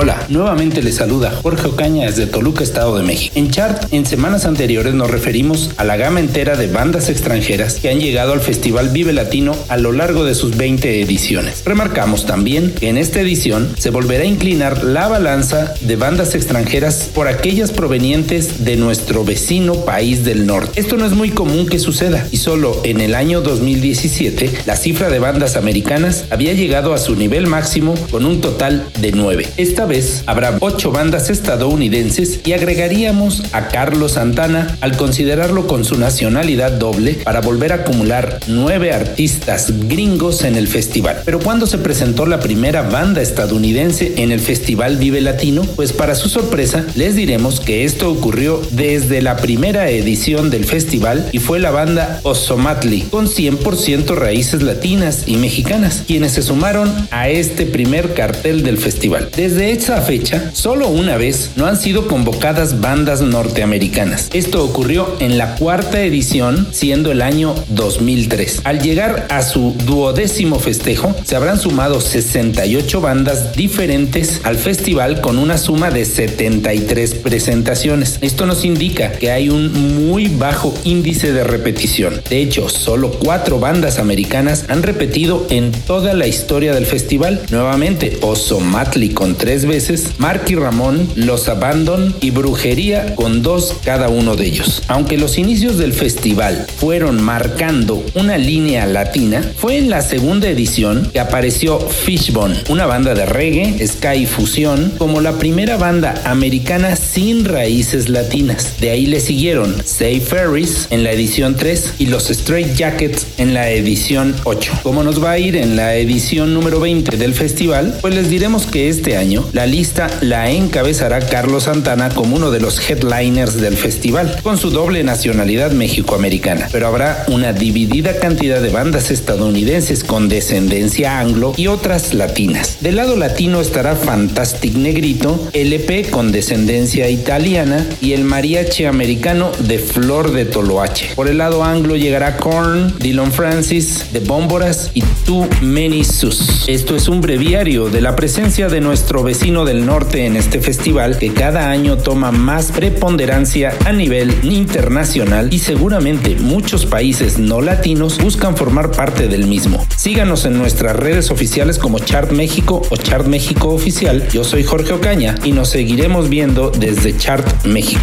Hola, 0.00 0.24
nuevamente 0.28 0.80
les 0.80 0.94
saluda 0.94 1.32
Jorge 1.42 1.66
Ocaña 1.66 2.06
desde 2.06 2.28
Toluca, 2.28 2.62
Estado 2.62 2.96
de 2.96 3.02
México. 3.02 3.32
En 3.36 3.50
Chart, 3.50 3.82
en 3.90 4.06
semanas 4.06 4.44
anteriores 4.44 4.94
nos 4.94 5.10
referimos 5.10 5.72
a 5.76 5.82
la 5.82 5.96
gama 5.96 6.20
entera 6.20 6.56
de 6.56 6.68
bandas 6.68 7.08
extranjeras 7.10 7.80
que 7.80 7.88
han 7.88 7.98
llegado 7.98 8.32
al 8.32 8.40
Festival 8.40 8.90
Vive 8.90 9.12
Latino 9.12 9.56
a 9.66 9.76
lo 9.76 9.90
largo 9.90 10.24
de 10.24 10.36
sus 10.36 10.56
20 10.56 11.02
ediciones. 11.02 11.64
Remarcamos 11.64 12.26
también 12.26 12.74
que 12.78 12.90
en 12.90 12.96
esta 12.96 13.20
edición 13.20 13.74
se 13.76 13.90
volverá 13.90 14.22
a 14.22 14.28
inclinar 14.28 14.84
la 14.84 15.08
balanza 15.08 15.74
de 15.80 15.96
bandas 15.96 16.36
extranjeras 16.36 17.10
por 17.12 17.26
aquellas 17.26 17.72
provenientes 17.72 18.64
de 18.64 18.76
nuestro 18.76 19.24
vecino 19.24 19.84
país 19.84 20.24
del 20.24 20.46
norte. 20.46 20.78
Esto 20.78 20.96
no 20.96 21.06
es 21.06 21.12
muy 21.14 21.30
común 21.30 21.66
que 21.66 21.80
suceda 21.80 22.24
y 22.30 22.36
solo 22.36 22.82
en 22.84 23.00
el 23.00 23.16
año 23.16 23.40
2017 23.40 24.48
la 24.64 24.76
cifra 24.76 25.08
de 25.08 25.18
bandas 25.18 25.56
americanas 25.56 26.26
había 26.30 26.52
llegado 26.52 26.94
a 26.94 26.98
su 26.98 27.16
nivel 27.16 27.48
máximo 27.48 27.96
con 28.12 28.26
un 28.26 28.40
total 28.40 28.86
de 29.00 29.10
9. 29.10 29.48
Esta 29.56 29.87
vez 29.88 30.22
habrá 30.26 30.56
8 30.60 30.92
bandas 30.92 31.30
estadounidenses 31.30 32.40
y 32.44 32.52
agregaríamos 32.52 33.42
a 33.52 33.68
Carlos 33.68 34.12
Santana 34.12 34.76
al 34.80 34.96
considerarlo 34.96 35.66
con 35.66 35.84
su 35.84 35.98
nacionalidad 35.98 36.72
doble 36.72 37.14
para 37.24 37.40
volver 37.40 37.72
a 37.72 37.76
acumular 37.76 38.38
9 38.46 38.92
artistas 38.92 39.72
gringos 39.88 40.44
en 40.44 40.56
el 40.56 40.68
festival. 40.68 41.22
Pero 41.24 41.40
cuando 41.40 41.66
se 41.66 41.78
presentó 41.78 42.26
la 42.26 42.40
primera 42.40 42.82
banda 42.82 43.22
estadounidense 43.22 44.14
en 44.16 44.30
el 44.30 44.40
Festival 44.40 44.96
Vive 44.98 45.20
Latino, 45.20 45.62
pues 45.76 45.92
para 45.92 46.14
su 46.14 46.28
sorpresa 46.28 46.84
les 46.94 47.16
diremos 47.16 47.60
que 47.60 47.84
esto 47.84 48.10
ocurrió 48.10 48.60
desde 48.70 49.22
la 49.22 49.36
primera 49.36 49.90
edición 49.90 50.50
del 50.50 50.64
festival 50.64 51.28
y 51.32 51.38
fue 51.38 51.58
la 51.58 51.70
banda 51.70 52.20
Osomatli 52.22 53.02
con 53.02 53.26
100% 53.26 54.14
raíces 54.14 54.62
latinas 54.62 55.24
y 55.26 55.36
mexicanas, 55.36 56.04
quienes 56.06 56.32
se 56.32 56.42
sumaron 56.42 56.92
a 57.10 57.28
este 57.28 57.66
primer 57.66 58.14
cartel 58.14 58.62
del 58.62 58.78
festival. 58.78 59.30
Desde 59.36 59.70
esa 59.78 60.02
fecha, 60.02 60.50
solo 60.54 60.88
una 60.88 61.16
vez 61.16 61.52
no 61.54 61.66
han 61.66 61.76
sido 61.76 62.08
convocadas 62.08 62.80
bandas 62.80 63.20
norteamericanas. 63.20 64.28
Esto 64.32 64.64
ocurrió 64.64 65.16
en 65.20 65.38
la 65.38 65.54
cuarta 65.54 66.02
edición, 66.02 66.66
siendo 66.72 67.12
el 67.12 67.22
año 67.22 67.54
2003. 67.68 68.62
Al 68.64 68.80
llegar 68.80 69.28
a 69.30 69.42
su 69.42 69.74
duodécimo 69.86 70.58
festejo, 70.58 71.14
se 71.24 71.36
habrán 71.36 71.60
sumado 71.60 72.00
68 72.00 73.00
bandas 73.00 73.54
diferentes 73.54 74.40
al 74.42 74.56
festival 74.56 75.20
con 75.20 75.38
una 75.38 75.56
suma 75.58 75.90
de 75.90 76.04
73 76.04 77.14
presentaciones. 77.14 78.18
Esto 78.20 78.46
nos 78.46 78.64
indica 78.64 79.12
que 79.12 79.30
hay 79.30 79.48
un 79.48 80.08
muy 80.08 80.26
bajo 80.26 80.74
índice 80.82 81.32
de 81.32 81.44
repetición. 81.44 82.20
De 82.28 82.42
hecho, 82.42 82.68
solo 82.68 83.12
cuatro 83.12 83.60
bandas 83.60 84.00
americanas 84.00 84.64
han 84.68 84.82
repetido 84.82 85.46
en 85.50 85.70
toda 85.70 86.14
la 86.14 86.26
historia 86.26 86.74
del 86.74 86.84
festival. 86.84 87.42
Nuevamente, 87.50 88.18
Osomatli 88.22 89.10
con 89.10 89.36
tres 89.36 89.57
veces, 89.66 90.18
Marky 90.18 90.54
Ramón, 90.54 91.08
Los 91.14 91.48
Abandon 91.48 92.14
y 92.20 92.30
Brujería 92.30 93.14
con 93.14 93.42
dos 93.42 93.76
cada 93.84 94.08
uno 94.08 94.36
de 94.36 94.46
ellos. 94.46 94.82
Aunque 94.88 95.18
los 95.18 95.38
inicios 95.38 95.78
del 95.78 95.92
festival 95.92 96.66
fueron 96.76 97.22
marcando 97.22 98.04
una 98.14 98.38
línea 98.38 98.86
latina, 98.86 99.42
fue 99.56 99.78
en 99.78 99.90
la 99.90 100.02
segunda 100.02 100.48
edición 100.48 101.10
que 101.12 101.20
apareció 101.20 101.78
Fishbone, 101.80 102.56
una 102.68 102.86
banda 102.86 103.14
de 103.14 103.26
reggae, 103.26 103.86
ska 103.86 104.16
y 104.16 104.26
fusión, 104.26 104.92
como 104.98 105.20
la 105.20 105.38
primera 105.38 105.76
banda 105.76 106.14
americana 106.24 106.96
sin 106.96 107.44
raíces 107.44 108.08
latinas. 108.08 108.74
De 108.80 108.90
ahí 108.90 109.06
le 109.06 109.20
siguieron 109.20 109.76
Say 109.84 110.20
Ferris 110.20 110.86
en 110.90 111.04
la 111.04 111.12
edición 111.12 111.56
3 111.56 111.94
y 111.98 112.06
los 112.06 112.30
Straight 112.30 112.74
Jackets 112.74 113.26
en 113.38 113.54
la 113.54 113.70
edición 113.70 114.34
8. 114.44 114.80
¿Cómo 114.82 115.02
nos 115.02 115.22
va 115.22 115.32
a 115.32 115.38
ir 115.38 115.56
en 115.56 115.76
la 115.76 115.96
edición 115.96 116.54
número 116.54 116.80
20 116.80 117.16
del 117.16 117.34
festival? 117.34 117.98
Pues 118.00 118.14
les 118.14 118.28
diremos 118.28 118.66
que 118.66 118.88
este 118.88 119.16
año 119.16 119.47
la 119.52 119.66
lista 119.66 120.08
la 120.20 120.50
encabezará 120.50 121.20
Carlos 121.20 121.64
Santana 121.64 122.10
como 122.10 122.36
uno 122.36 122.50
de 122.50 122.60
los 122.60 122.78
headliners 122.88 123.60
del 123.60 123.76
festival, 123.76 124.38
con 124.42 124.58
su 124.58 124.70
doble 124.70 125.02
nacionalidad 125.04 125.72
mexicoamericana. 125.72 126.68
Pero 126.70 126.86
habrá 126.86 127.24
una 127.28 127.52
dividida 127.52 128.18
cantidad 128.18 128.60
de 128.60 128.68
bandas 128.68 129.10
estadounidenses 129.10 130.04
con 130.04 130.28
descendencia 130.28 131.18
anglo 131.18 131.54
y 131.56 131.66
otras 131.66 132.14
latinas. 132.14 132.78
Del 132.80 132.96
lado 132.96 133.16
latino 133.16 133.60
estará 133.60 133.96
Fantastic 133.96 134.74
Negrito, 134.74 135.48
LP 135.52 136.10
con 136.10 136.30
descendencia 136.30 137.08
italiana 137.08 137.86
y 138.00 138.12
el 138.12 138.24
mariachi 138.24 138.84
americano 138.84 139.50
de 139.60 139.78
Flor 139.78 140.32
de 140.32 140.44
Toloache. 140.44 141.14
Por 141.14 141.28
el 141.28 141.38
lado 141.38 141.64
anglo 141.64 141.96
llegará 141.96 142.36
Korn, 142.36 142.94
Dylan 142.98 143.32
Francis, 143.32 144.04
The 144.12 144.20
Bómboras 144.20 144.90
y 144.94 145.02
Too 145.24 145.48
Many 145.62 146.04
Sus. 146.04 146.68
Esto 146.68 146.94
es 146.94 147.08
un 147.08 147.20
breviario 147.20 147.88
de 147.88 148.00
la 148.00 148.14
presencia 148.14 148.68
de 148.68 148.80
nuestro 148.80 149.22
vecino 149.22 149.37
del 149.38 149.86
norte 149.86 150.26
en 150.26 150.36
este 150.36 150.60
festival 150.60 151.16
que 151.16 151.32
cada 151.32 151.70
año 151.70 151.96
toma 151.96 152.32
más 152.32 152.72
preponderancia 152.72 153.72
a 153.86 153.92
nivel 153.92 154.34
internacional 154.42 155.54
y 155.54 155.60
seguramente 155.60 156.34
muchos 156.34 156.86
países 156.86 157.38
no 157.38 157.60
latinos 157.60 158.18
buscan 158.18 158.56
formar 158.56 158.90
parte 158.90 159.28
del 159.28 159.46
mismo. 159.46 159.86
Síganos 159.96 160.44
en 160.44 160.58
nuestras 160.58 160.96
redes 160.96 161.30
oficiales 161.30 161.78
como 161.78 162.00
Chart 162.00 162.32
México 162.32 162.82
o 162.90 162.96
Chart 162.96 163.26
México 163.26 163.68
Oficial. 163.68 164.28
Yo 164.28 164.42
soy 164.42 164.64
Jorge 164.64 164.92
Ocaña 164.92 165.36
y 165.44 165.52
nos 165.52 165.70
seguiremos 165.70 166.28
viendo 166.28 166.70
desde 166.70 167.16
Chart 167.16 167.46
México. 167.64 168.02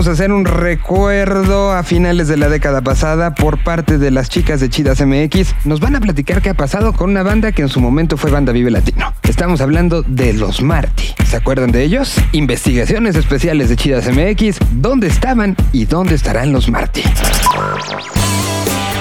Vamos 0.00 0.08
a 0.08 0.12
hacer 0.12 0.32
un 0.32 0.46
recuerdo 0.46 1.72
a 1.72 1.82
finales 1.82 2.26
de 2.26 2.38
la 2.38 2.48
década 2.48 2.80
pasada 2.80 3.34
por 3.34 3.62
parte 3.62 3.98
de 3.98 4.10
las 4.10 4.30
chicas 4.30 4.58
de 4.58 4.70
Chidas 4.70 5.04
MX. 5.04 5.66
Nos 5.66 5.78
van 5.80 5.94
a 5.94 6.00
platicar 6.00 6.40
qué 6.40 6.48
ha 6.48 6.54
pasado 6.54 6.94
con 6.94 7.10
una 7.10 7.22
banda 7.22 7.52
que 7.52 7.60
en 7.60 7.68
su 7.68 7.82
momento 7.82 8.16
fue 8.16 8.30
Banda 8.30 8.50
Vive 8.50 8.70
Latino. 8.70 9.12
Estamos 9.24 9.60
hablando 9.60 10.00
de 10.00 10.32
los 10.32 10.62
Marty. 10.62 11.12
¿Se 11.26 11.36
acuerdan 11.36 11.70
de 11.70 11.82
ellos? 11.82 12.14
Investigaciones 12.32 13.14
especiales 13.14 13.68
de 13.68 13.76
Chidas 13.76 14.08
MX. 14.10 14.56
¿Dónde 14.80 15.08
estaban 15.08 15.54
y 15.70 15.84
dónde 15.84 16.14
estarán 16.14 16.50
los 16.50 16.70
Marty? 16.70 17.02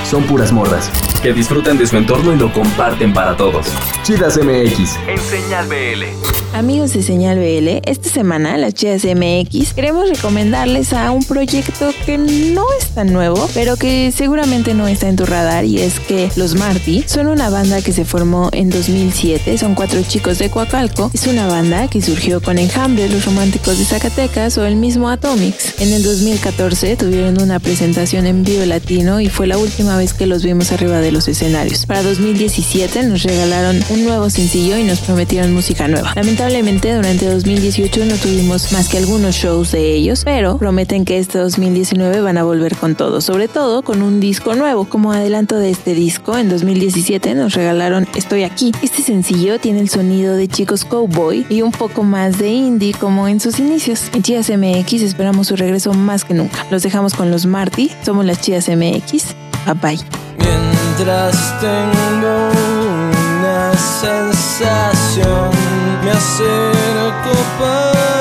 Son 0.04 0.24
puras 0.24 0.52
morras 0.52 0.92
que 1.24 1.32
disfrutan 1.32 1.78
de 1.78 1.88
su 1.88 1.96
entorno 1.96 2.34
y 2.34 2.38
lo 2.38 2.52
comparten 2.52 3.14
para 3.14 3.38
todos. 3.38 3.68
Chidas 4.04 4.38
MX. 4.38 4.98
En 5.08 5.18
Señal 5.18 5.66
BL. 5.70 6.39
Amigos 6.54 6.94
de 6.94 7.04
Señal 7.04 7.38
BL, 7.38 7.80
esta 7.86 8.10
semana 8.10 8.58
las 8.58 8.74
Chidas 8.74 9.06
MX 9.06 9.74
queremos 9.74 10.10
recomendarles 10.10 10.94
a 10.94 11.12
un 11.12 11.24
proyecto 11.24 11.92
que 12.06 12.18
no 12.18 12.66
es 12.80 12.88
tan 12.90 13.14
nuevo, 13.14 13.48
pero 13.54 13.78
que 13.78 14.12
seguramente 14.12 14.74
no 14.74 14.88
está 14.88 15.08
en 15.08 15.16
tu 15.16 15.26
radar 15.26 15.64
y 15.64 15.80
es 15.80 16.00
que 16.00 16.30
Los 16.36 16.56
Marty 16.56 17.04
son 17.08 17.28
una 17.28 17.52
banda 17.52 17.84
que 17.84 17.94
se 17.94 18.04
formó 18.04 18.50
en 18.52 18.72
2007, 18.72 19.60
son 19.60 19.76
cuatro 19.76 20.02
chicos 20.02 20.40
de 20.40 20.50
Coacalco, 20.50 21.12
es 21.14 21.28
una 21.28 21.46
banda 21.48 21.88
que 21.88 22.02
surgió 22.02 22.42
con 22.42 22.58
Enjambre, 22.58 23.08
Los 23.10 23.26
Románticos 23.26 23.78
de 23.78 23.86
Zacatecas 23.86 24.58
o 24.58 24.66
el 24.66 24.76
mismo 24.76 25.08
Atomics. 25.08 25.80
En 25.80 25.94
el 25.94 26.02
2014 26.02 26.98
tuvieron 26.98 27.40
una 27.42 27.60
presentación 27.60 28.26
en 28.26 28.44
Vivo 28.44 28.66
Latino 28.66 29.22
y 29.22 29.30
fue 29.30 29.46
la 29.46 29.60
última 29.60 29.98
vez 29.98 30.14
que 30.14 30.26
los 30.26 30.44
vimos 30.44 30.72
arriba 30.72 30.98
de 30.98 31.12
los 31.12 31.28
escenarios. 31.28 31.86
Para 31.86 32.02
2017 32.02 33.04
nos 33.04 33.22
regalaron 33.22 33.80
un 33.92 34.04
nuevo 34.04 34.32
sencillo 34.32 34.78
y 34.78 34.84
nos 34.84 35.00
prometieron 35.00 35.54
música 35.54 35.88
nueva. 35.88 36.14
Lamentablemente 36.40 36.96
durante 36.96 37.26
2018 37.26 38.06
no 38.06 38.16
tuvimos 38.16 38.72
más 38.72 38.88
que 38.88 38.98
algunos 38.98 39.36
shows 39.36 39.74
de 39.74 39.94
ellos, 39.94 40.22
pero 40.24 40.58
prometen 40.58 41.04
que 41.04 41.18
este 41.18 41.38
2019 41.38 42.22
van 42.22 42.38
a 42.38 42.44
volver 42.44 42.78
con 42.78 42.96
todo, 42.96 43.20
sobre 43.20 43.50
todo 43.50 43.82
con 43.82 44.02
un 44.02 44.22
disco 44.22 44.56
nuevo. 44.56 44.86
Como 44.86 45.12
adelanto 45.12 45.58
de 45.58 45.70
este 45.70 45.94
disco, 45.94 46.38
en 46.38 46.48
2017 46.48 47.36
nos 47.36 47.56
regalaron 47.56 48.08
Estoy 48.16 48.44
aquí. 48.44 48.72
Este 48.82 49.04
sencillo 49.04 49.60
tiene 49.60 49.82
el 49.82 49.90
sonido 49.90 50.38
de 50.38 50.48
chicos 50.48 50.86
cowboy 50.86 51.46
y 51.50 51.62
un 51.62 51.74
poco 51.74 52.04
más 52.04 52.40
de 52.40 52.48
indie 52.48 52.94
como 52.94 53.28
en 53.28 53.42
sus 53.42 53.60
inicios. 53.60 54.04
En 54.14 54.24
Chivas 54.24 54.50
MX 54.50 54.94
esperamos 55.02 55.48
su 55.48 55.58
regreso 55.58 55.94
más 55.94 56.24
que 56.24 56.36
nunca. 56.36 56.66
Los 56.72 56.84
dejamos 56.84 57.16
con 57.16 57.32
los 57.32 57.46
Marty, 57.48 57.92
somos 58.06 58.24
las 58.24 58.40
Chivas 58.40 58.70
MX. 58.70 59.36
Bye 59.66 59.74
bye. 59.82 60.00
Mientras 60.38 61.60
tengo 61.60 62.50
una 63.40 63.74
sensación, 63.76 65.69
me 66.10 66.16
acerco 66.16 67.32
para 67.60 68.19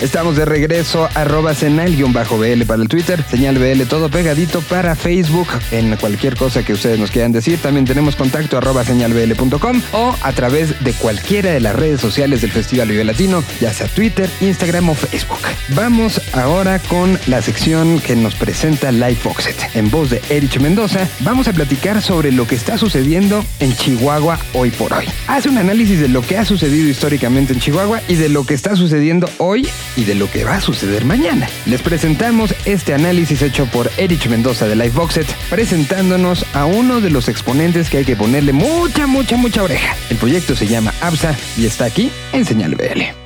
Estamos 0.01 0.35
de 0.35 0.45
regreso, 0.45 1.07
arroba 1.13 1.53
senal-bl 1.53 2.65
para 2.65 2.81
el 2.81 2.89
Twitter, 2.89 3.23
señal 3.29 3.59
BL 3.59 3.83
todo 3.83 4.09
pegadito 4.09 4.61
para 4.61 4.95
Facebook, 4.95 5.47
en 5.69 5.95
cualquier 5.95 6.35
cosa 6.35 6.63
que 6.63 6.73
ustedes 6.73 6.97
nos 6.97 7.11
quieran 7.11 7.31
decir. 7.31 7.59
También 7.59 7.85
tenemos 7.85 8.15
contacto 8.15 8.57
arroba 8.57 8.83
señalbl.com 8.83 9.81
o 9.91 10.15
a 10.19 10.31
través 10.33 10.83
de 10.83 10.93
cualquiera 10.93 11.51
de 11.51 11.59
las 11.59 11.75
redes 11.75 12.01
sociales 12.01 12.41
del 12.41 12.51
Festival 12.51 12.89
Vive 12.89 13.03
Latino, 13.03 13.43
ya 13.59 13.71
sea 13.71 13.87
Twitter, 13.87 14.27
Instagram 14.41 14.89
o 14.89 14.95
Facebook. 14.95 15.37
Vamos 15.75 16.19
ahora 16.33 16.79
con 16.79 17.19
la 17.27 17.43
sección 17.43 17.99
que 17.99 18.15
nos 18.15 18.33
presenta 18.33 18.91
Live 18.91 19.17
Foxet. 19.17 19.55
En 19.75 19.91
voz 19.91 20.09
de 20.09 20.19
Erich 20.29 20.59
Mendoza, 20.59 21.07
vamos 21.19 21.47
a 21.47 21.53
platicar 21.53 22.01
sobre 22.01 22.31
lo 22.31 22.47
que 22.47 22.55
está 22.55 22.79
sucediendo 22.79 23.45
en 23.59 23.75
Chihuahua 23.75 24.39
hoy 24.53 24.71
por 24.71 24.93
hoy. 24.93 25.05
Hace 25.27 25.49
un 25.49 25.59
análisis 25.59 25.99
de 25.99 26.07
lo 26.07 26.23
que 26.23 26.39
ha 26.39 26.45
sucedido 26.45 26.89
históricamente 26.89 27.53
en 27.53 27.59
Chihuahua 27.59 28.01
y 28.07 28.15
de 28.15 28.29
lo 28.29 28.47
que 28.47 28.55
está 28.55 28.75
sucediendo 28.75 29.29
hoy 29.37 29.69
y 29.95 30.05
de 30.05 30.15
lo 30.15 30.29
que 30.29 30.43
va 30.43 30.55
a 30.55 30.61
suceder 30.61 31.05
mañana. 31.05 31.49
Les 31.65 31.81
presentamos 31.81 32.53
este 32.65 32.93
análisis 32.93 33.41
hecho 33.41 33.65
por 33.65 33.91
Erich 33.97 34.27
Mendoza 34.27 34.67
de 34.67 34.75
Liveboxet, 34.75 35.27
presentándonos 35.49 36.45
a 36.53 36.65
uno 36.65 37.01
de 37.01 37.09
los 37.09 37.27
exponentes 37.29 37.89
que 37.89 37.97
hay 37.97 38.05
que 38.05 38.15
ponerle 38.15 38.53
mucha, 38.53 39.07
mucha, 39.07 39.37
mucha 39.37 39.63
oreja. 39.63 39.95
El 40.09 40.17
proyecto 40.17 40.55
se 40.55 40.67
llama 40.67 40.93
ABSA 41.01 41.35
y 41.57 41.65
está 41.65 41.85
aquí 41.85 42.11
en 42.33 42.45
Señal 42.45 42.75
BL. 42.75 43.20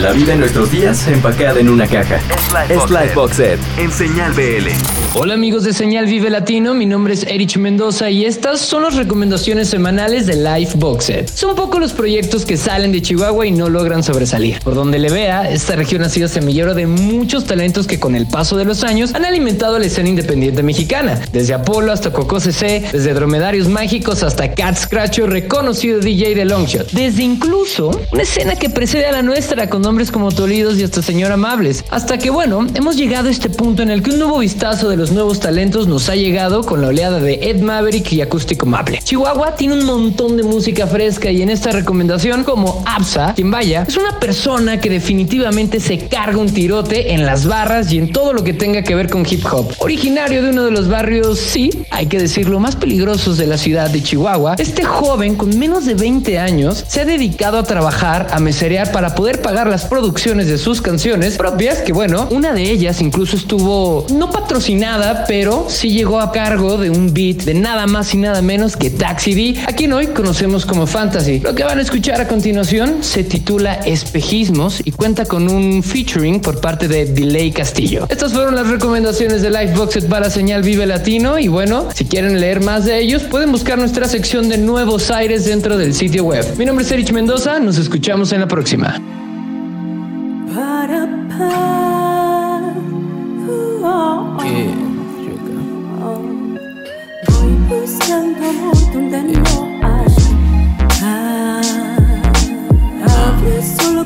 La 0.00 0.12
vida 0.12 0.34
en 0.34 0.40
nuestros 0.40 0.70
días 0.70 1.06
empacada 1.08 1.58
en 1.58 1.68
una 1.68 1.86
caja. 1.86 2.20
Es 2.68 2.90
Livebox 2.90 3.38
Ed 3.38 3.58
en 3.78 3.90
Señal 3.90 4.32
BL. 4.32 4.68
Hola 5.14 5.34
amigos 5.34 5.64
de 5.64 5.72
Señal 5.72 6.06
Vive 6.06 6.28
Latino, 6.28 6.74
mi 6.74 6.84
nombre 6.84 7.14
es 7.14 7.24
Erich 7.24 7.56
Mendoza 7.56 8.10
y 8.10 8.26
estas 8.26 8.60
son 8.60 8.82
las 8.82 8.96
recomendaciones 8.96 9.68
semanales 9.68 10.26
de 10.26 10.36
Life 10.36 10.76
Boxed. 10.76 11.28
Son 11.32 11.56
poco 11.56 11.78
los 11.78 11.92
proyectos 11.92 12.44
que 12.44 12.56
salen 12.58 12.92
de 12.92 13.00
Chihuahua 13.00 13.46
y 13.46 13.52
no 13.52 13.70
logran 13.70 14.02
sobresalir. 14.02 14.60
Por 14.60 14.74
donde 14.74 14.98
le 14.98 15.10
vea, 15.10 15.50
esta 15.50 15.74
región 15.74 16.02
ha 16.02 16.10
sido 16.10 16.28
semillero 16.28 16.74
de 16.74 16.86
muchos 16.86 17.46
talentos 17.46 17.86
que 17.86 17.98
con 17.98 18.14
el 18.14 18.26
paso 18.26 18.56
de 18.56 18.66
los 18.66 18.84
años 18.84 19.14
han 19.14 19.24
alimentado 19.24 19.78
la 19.78 19.86
escena 19.86 20.10
independiente 20.10 20.62
mexicana. 20.62 21.18
Desde 21.32 21.54
Apolo 21.54 21.92
hasta 21.92 22.12
Coco 22.12 22.38
CC, 22.38 22.84
desde 22.92 23.14
Dromedarios 23.14 23.68
Mágicos 23.68 24.22
hasta 24.22 24.52
Cat 24.52 24.76
Scratcher, 24.76 25.30
reconocido 25.30 26.00
DJ 26.00 26.34
de 26.34 26.44
Longshot. 26.44 26.90
Desde 26.92 27.22
incluso 27.22 27.98
una 28.12 28.22
escena 28.22 28.56
que 28.56 28.68
precede 28.68 29.06
a 29.06 29.12
la 29.12 29.22
nuestra 29.36 29.68
con 29.68 29.82
nombres 29.82 30.10
como 30.10 30.32
Tolidos 30.32 30.78
y 30.78 30.82
hasta 30.82 31.02
Señor 31.02 31.30
Amables. 31.30 31.84
Hasta 31.90 32.16
que 32.16 32.30
bueno, 32.30 32.66
hemos 32.72 32.96
llegado 32.96 33.28
a 33.28 33.30
este 33.30 33.50
punto 33.50 33.82
en 33.82 33.90
el 33.90 34.02
que 34.02 34.12
un 34.12 34.18
nuevo 34.18 34.38
vistazo 34.38 34.88
de 34.88 34.96
los 34.96 35.12
nuevos 35.12 35.40
talentos 35.40 35.86
nos 35.86 36.08
ha 36.08 36.16
llegado 36.16 36.62
con 36.62 36.80
la 36.80 36.88
oleada 36.88 37.20
de 37.20 37.34
Ed 37.42 37.60
Maverick 37.60 38.10
y 38.14 38.22
Acústico 38.22 38.64
Mable. 38.64 39.00
Chihuahua 39.04 39.54
tiene 39.54 39.74
un 39.74 39.84
montón 39.84 40.38
de 40.38 40.42
música 40.42 40.86
fresca 40.86 41.30
y 41.30 41.42
en 41.42 41.50
esta 41.50 41.70
recomendación, 41.70 42.44
como 42.44 42.82
Absa, 42.86 43.34
quien 43.34 43.50
vaya, 43.50 43.84
es 43.86 43.98
una 43.98 44.18
persona 44.18 44.80
que 44.80 44.88
definitivamente 44.88 45.80
se 45.80 46.08
carga 46.08 46.38
un 46.38 46.48
tirote 46.48 47.12
en 47.12 47.26
las 47.26 47.46
barras 47.46 47.92
y 47.92 47.98
en 47.98 48.12
todo 48.12 48.32
lo 48.32 48.42
que 48.42 48.54
tenga 48.54 48.80
que 48.80 48.94
ver 48.94 49.10
con 49.10 49.26
hip 49.28 49.44
hop. 49.52 49.70
Originario 49.80 50.42
de 50.42 50.48
uno 50.48 50.64
de 50.64 50.70
los 50.70 50.88
barrios, 50.88 51.38
sí, 51.38 51.84
hay 51.90 52.06
que 52.06 52.18
decirlo, 52.18 52.58
más 52.58 52.74
peligrosos 52.74 53.36
de 53.36 53.46
la 53.46 53.58
ciudad 53.58 53.90
de 53.90 54.02
Chihuahua, 54.02 54.54
este 54.56 54.82
joven 54.82 55.34
con 55.34 55.58
menos 55.58 55.84
de 55.84 55.92
20 55.92 56.38
años 56.38 56.82
se 56.88 57.02
ha 57.02 57.04
dedicado 57.04 57.58
a 57.58 57.64
trabajar, 57.64 58.28
a 58.30 58.40
meserear 58.40 58.90
para 58.92 59.14
poder 59.14 59.25
pagar 59.34 59.66
las 59.66 59.84
producciones 59.84 60.46
de 60.48 60.58
sus 60.58 60.80
canciones 60.80 61.36
propias, 61.36 61.78
que 61.78 61.92
bueno, 61.92 62.28
una 62.30 62.52
de 62.52 62.70
ellas 62.70 63.00
incluso 63.00 63.36
estuvo 63.36 64.06
no 64.12 64.30
patrocinada, 64.30 65.24
pero 65.26 65.66
sí 65.68 65.90
llegó 65.90 66.20
a 66.20 66.32
cargo 66.32 66.78
de 66.78 66.90
un 66.90 67.12
beat 67.12 67.42
de 67.42 67.54
nada 67.54 67.86
más 67.86 68.14
y 68.14 68.18
nada 68.18 68.42
menos 68.42 68.76
que 68.76 68.90
Taxi 68.90 69.34
D, 69.34 69.60
a 69.66 69.72
quien 69.72 69.92
hoy 69.92 70.08
conocemos 70.08 70.64
como 70.64 70.86
Fantasy. 70.86 71.40
Lo 71.40 71.54
que 71.54 71.64
van 71.64 71.78
a 71.78 71.82
escuchar 71.82 72.20
a 72.20 72.28
continuación 72.28 73.02
se 73.02 73.24
titula 73.24 73.74
Espejismos 73.74 74.80
y 74.84 74.92
cuenta 74.92 75.24
con 75.24 75.48
un 75.48 75.82
featuring 75.82 76.40
por 76.40 76.60
parte 76.60 76.88
de 76.88 77.06
Delay 77.06 77.50
Castillo. 77.50 78.06
Estas 78.08 78.32
fueron 78.32 78.54
las 78.54 78.68
recomendaciones 78.68 79.42
de 79.42 79.50
Liveboxed 79.50 80.08
para 80.08 80.30
Señal 80.30 80.62
Vive 80.62 80.86
Latino 80.86 81.38
y 81.38 81.48
bueno, 81.48 81.88
si 81.94 82.04
quieren 82.04 82.40
leer 82.40 82.60
más 82.60 82.84
de 82.84 82.98
ellos, 83.00 83.22
pueden 83.22 83.52
buscar 83.52 83.78
nuestra 83.78 84.08
sección 84.08 84.48
de 84.48 84.58
Nuevos 84.58 85.10
Aires 85.10 85.44
dentro 85.44 85.76
del 85.76 85.94
sitio 85.94 86.24
web. 86.24 86.44
Mi 86.56 86.64
nombre 86.64 86.84
es 86.84 86.92
Erich 86.92 87.12
Mendoza, 87.12 87.58
nos 87.58 87.78
escuchamos 87.78 88.32
en 88.32 88.40
la 88.40 88.48
próxima. 88.48 89.15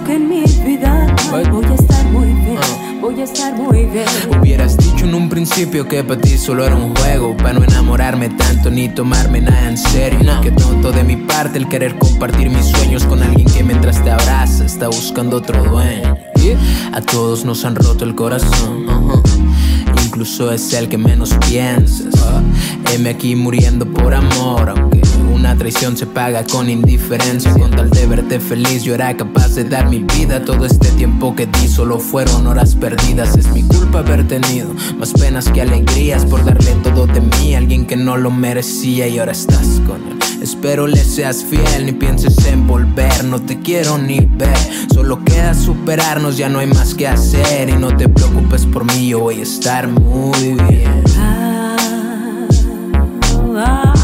Que 0.04 0.14
en 0.14 0.28
mi 0.28 0.42
vida 0.64 1.06
voy 1.30 1.64
a 1.64 1.74
estar 1.74 2.04
muy 2.06 2.26
bien, 2.26 2.58
voy 3.00 3.20
a 3.20 3.24
estar 3.24 3.54
muy 3.54 3.86
bien. 3.86 4.06
Hubieras 4.40 4.76
dicho 4.76 5.04
en 5.04 5.14
un 5.14 5.28
principio 5.28 5.86
que 5.86 6.02
para 6.02 6.20
ti 6.20 6.36
solo 6.38 6.64
era 6.64 6.74
un 6.74 6.94
juego 6.96 7.36
Para 7.36 7.54
no 7.54 7.64
enamorarme 7.64 8.28
tanto 8.30 8.70
ni 8.70 8.88
tomarme 8.88 9.40
nada 9.40 9.68
en 9.68 9.78
serio. 9.78 10.40
Que 10.42 10.50
tonto 10.50 10.90
de 10.90 11.04
mi 11.04 11.16
parte 11.16 11.58
el 11.58 11.68
querer 11.68 11.96
compartir 11.98 12.50
mis 12.50 12.66
sueños 12.66 13.04
Con 13.04 13.22
alguien 13.22 13.46
que 13.46 13.62
mientras 13.62 14.02
te 14.02 14.10
abraza 14.10 14.64
está 14.64 14.88
buscando 14.88 15.36
otro 15.36 15.62
dueño 15.62 16.29
A 16.92 17.00
todos 17.00 17.44
nos 17.44 17.64
han 17.64 17.74
roto 17.74 18.04
el 18.04 18.14
corazón. 18.14 18.86
Incluso 20.04 20.50
es 20.52 20.72
el 20.72 20.88
que 20.88 20.98
menos 20.98 21.34
piensas 21.48 22.14
Heme 22.92 23.10
aquí 23.10 23.36
muriendo 23.36 23.86
por 23.86 24.12
amor 24.12 24.70
Aunque 24.70 25.00
una 25.40 25.56
traición 25.56 25.96
se 25.96 26.06
paga 26.06 26.44
con 26.44 26.68
indiferencia. 26.68 27.52
Con 27.54 27.70
tal 27.70 27.88
de 27.90 28.06
verte 28.06 28.38
feliz 28.38 28.82
yo 28.82 28.94
era 28.94 29.16
capaz 29.16 29.54
de 29.54 29.64
dar 29.64 29.88
mi 29.88 30.00
vida. 30.00 30.44
Todo 30.44 30.66
este 30.66 30.88
tiempo 30.90 31.34
que 31.34 31.46
di 31.46 31.66
solo 31.66 31.98
fueron 31.98 32.46
horas 32.46 32.74
perdidas. 32.74 33.36
Es 33.36 33.48
mi 33.48 33.62
culpa 33.62 34.00
haber 34.00 34.28
tenido 34.28 34.74
más 34.98 35.12
penas 35.12 35.48
que 35.48 35.62
alegrías 35.62 36.26
Por 36.26 36.44
darle 36.44 36.72
todo 36.84 37.06
de 37.06 37.22
mí 37.22 37.54
a 37.54 37.58
alguien 37.58 37.86
que 37.86 37.96
no 37.96 38.18
lo 38.18 38.30
merecía. 38.30 39.08
Y 39.08 39.18
ahora 39.18 39.32
estás 39.32 39.80
con 39.86 39.96
él. 40.08 40.18
Espero 40.42 40.86
le 40.86 41.02
seas 41.02 41.42
fiel, 41.42 41.86
ni 41.86 41.92
pienses 41.92 42.36
en 42.46 42.66
volver. 42.66 43.24
No 43.24 43.40
te 43.40 43.60
quiero 43.60 43.96
ni 43.96 44.20
ver, 44.20 44.56
solo 44.92 45.22
queda 45.24 45.54
superarnos 45.54 46.36
Ya 46.36 46.48
no 46.50 46.58
hay 46.58 46.66
más 46.66 46.94
que 46.94 47.08
hacer. 47.08 47.70
Y 47.70 47.76
no 47.76 47.96
te 47.96 48.08
preocupes 48.08 48.66
por 48.66 48.84
mí 48.84 49.08
Yo 49.08 49.20
voy 49.20 49.40
a 49.40 49.42
estar 49.42 49.88
muy 49.88 50.54
bien. 50.68 51.02
Ah, 51.16 51.76
ah, 53.56 53.99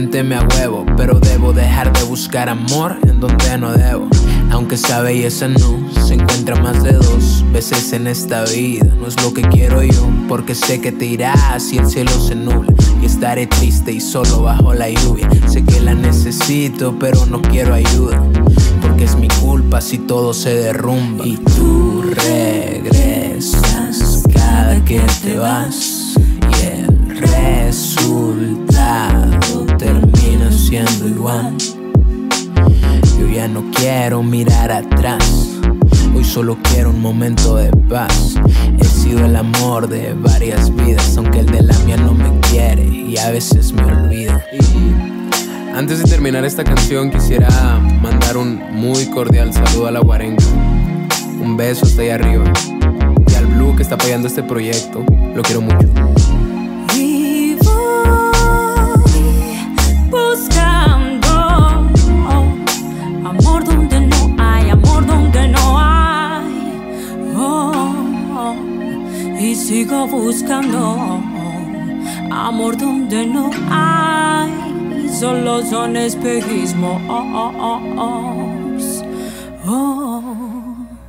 me 0.00 0.38
huevo 0.38 0.86
Pero 0.96 1.18
debo 1.18 1.52
dejar 1.52 1.92
de 1.92 2.04
buscar 2.04 2.48
amor 2.48 2.96
en 3.02 3.18
donde 3.18 3.58
no 3.58 3.72
debo. 3.72 4.08
Aunque 4.52 4.76
esa 4.76 5.00
belleza 5.00 5.48
no 5.48 5.90
se 6.06 6.14
encuentra 6.14 6.54
más 6.62 6.84
de 6.84 6.92
dos 6.92 7.44
veces 7.52 7.92
en 7.92 8.06
esta 8.06 8.44
vida. 8.44 8.86
No 9.00 9.08
es 9.08 9.20
lo 9.20 9.34
que 9.34 9.42
quiero 9.42 9.82
yo, 9.82 10.08
porque 10.28 10.54
sé 10.54 10.80
que 10.80 10.92
te 10.92 11.04
irás 11.04 11.72
y 11.72 11.78
el 11.78 11.86
cielo 11.86 12.12
se 12.12 12.36
nubla. 12.36 12.72
Y 13.02 13.06
estaré 13.06 13.48
triste 13.48 13.90
y 13.90 14.00
solo 14.00 14.42
bajo 14.42 14.72
la 14.72 14.88
lluvia. 14.88 15.28
Sé 15.48 15.64
que 15.64 15.80
la 15.80 15.94
necesito, 15.94 16.96
pero 16.98 17.26
no 17.26 17.42
quiero 17.42 17.74
ayuda. 17.74 18.22
Porque 18.80 19.04
es 19.04 19.16
mi 19.16 19.26
culpa 19.28 19.80
si 19.80 19.98
todo 19.98 20.32
se 20.32 20.54
derrumba. 20.54 21.26
Y 21.26 21.38
tú 21.38 22.02
regresas 22.02 23.42
cada 24.32 24.84
que 24.84 25.00
te 25.22 25.36
vas. 25.38 26.14
Y 26.40 26.66
el 26.66 26.98
termina 27.18 27.87
siendo 30.68 31.08
igual. 31.08 31.56
Yo 33.18 33.26
ya 33.26 33.48
no 33.48 33.64
quiero 33.74 34.22
mirar 34.22 34.70
atrás. 34.70 35.24
Hoy 36.14 36.22
solo 36.22 36.58
quiero 36.62 36.90
un 36.90 37.00
momento 37.00 37.56
de 37.56 37.70
paz. 37.88 38.34
He 38.78 38.84
sido 38.84 39.24
el 39.24 39.34
amor 39.36 39.88
de 39.88 40.12
varias 40.12 40.74
vidas, 40.76 41.16
aunque 41.16 41.40
el 41.40 41.46
de 41.46 41.62
la 41.62 41.78
mía 41.80 41.96
no 41.96 42.12
me 42.12 42.38
quiere 42.50 42.84
y 42.84 43.16
a 43.16 43.30
veces 43.30 43.72
me 43.72 43.82
olvida. 43.82 44.44
Antes 45.74 46.00
de 46.00 46.04
terminar 46.04 46.44
esta 46.44 46.64
canción 46.64 47.10
quisiera 47.10 47.48
mandar 48.02 48.36
un 48.36 48.60
muy 48.70 49.06
cordial 49.06 49.54
saludo 49.54 49.86
a 49.86 49.90
la 49.90 50.00
Guarenga. 50.00 50.44
Un 51.40 51.56
beso 51.56 51.86
hasta 51.86 52.02
allá 52.02 52.16
arriba. 52.16 52.44
Y 53.26 53.34
al 53.36 53.46
Blue 53.46 53.74
que 53.74 53.84
está 53.84 53.94
apoyando 53.94 54.28
este 54.28 54.42
proyecto. 54.42 55.02
Lo 55.34 55.40
quiero 55.40 55.62
mucho. 55.62 55.88
Sigo 69.68 70.06
buscando 70.06 71.20
amor 72.30 72.74
donde 72.78 73.26
no 73.26 73.50
hay. 73.70 74.50
Solo 75.10 75.62
son 75.62 75.94
espejismos. 75.94 77.02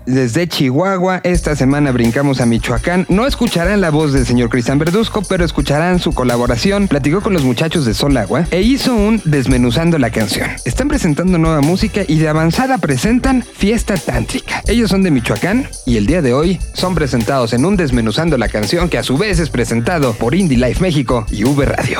Desde 0.10 0.48
Chihuahua. 0.48 1.22
Esta 1.24 1.56
semana 1.56 1.92
brincamos 1.92 2.42
a 2.42 2.46
Michoacán. 2.46 3.06
No 3.10 3.26
escucharán 3.28 3.82
la 3.82 3.90
voz 3.90 4.14
del 4.14 4.26
señor 4.26 4.50
Cristian 4.50 4.80
Verduzco, 4.80 5.22
pero 5.22 5.46
escucharán 5.46 6.00
su 6.00 6.14
colaboración. 6.14 6.88
Platicó 6.88 7.22
con 7.22 7.34
los 7.34 7.44
muchachos 7.44 7.86
de 7.86 7.94
Sol 7.94 8.18
Agua 8.18 8.46
e 8.52 8.62
hizo 8.62 8.94
un 8.96 9.22
Desmenuzando 9.26 9.98
la 9.98 10.10
canción. 10.10 10.50
Están 10.66 10.88
presentando 10.88 11.38
nueva 11.38 11.62
música 11.62 12.02
y 12.08 12.18
de 12.18 12.28
avanzada 12.28 12.78
presentan 12.78 13.44
Fiesta 13.44 13.96
Tántrica. 13.96 14.62
Ellos 14.68 14.90
son 14.90 15.04
de 15.04 15.12
Michoacán 15.12 15.68
y 15.86 15.98
el 15.98 16.06
día 16.06 16.22
de 16.22 16.34
hoy 16.34 16.60
son 16.74 16.96
presentados 16.96 17.54
en 17.54 17.66
un 17.66 17.78
Desmenuzando 17.78 18.38
la 18.38 18.50
canción 18.50 18.90
que 18.90 18.98
a 18.98 19.04
su 19.04 19.18
vez 19.18 19.40
es 19.40 19.50
presentado 19.50 20.14
por 20.14 20.36
Indie 20.36 20.58
Life 20.58 20.82
México 20.82 21.26
y 21.32 21.44
V 21.44 21.66
Radio. 21.66 22.00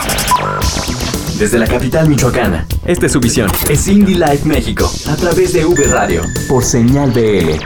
Desde 1.40 1.58
la 1.58 1.68
capital 1.68 2.10
michoacana, 2.10 2.68
esta 2.84 3.06
es 3.06 3.14
su 3.14 3.22
visión. 3.22 3.50
Es 3.70 3.88
Indie 3.88 4.18
Life 4.18 4.46
México, 4.46 4.92
a 5.08 5.16
través 5.16 5.54
de 5.54 5.64
V 5.64 5.88
Radio, 5.88 6.22
por 6.50 6.66
señal 6.66 7.12
BL. 7.12 7.64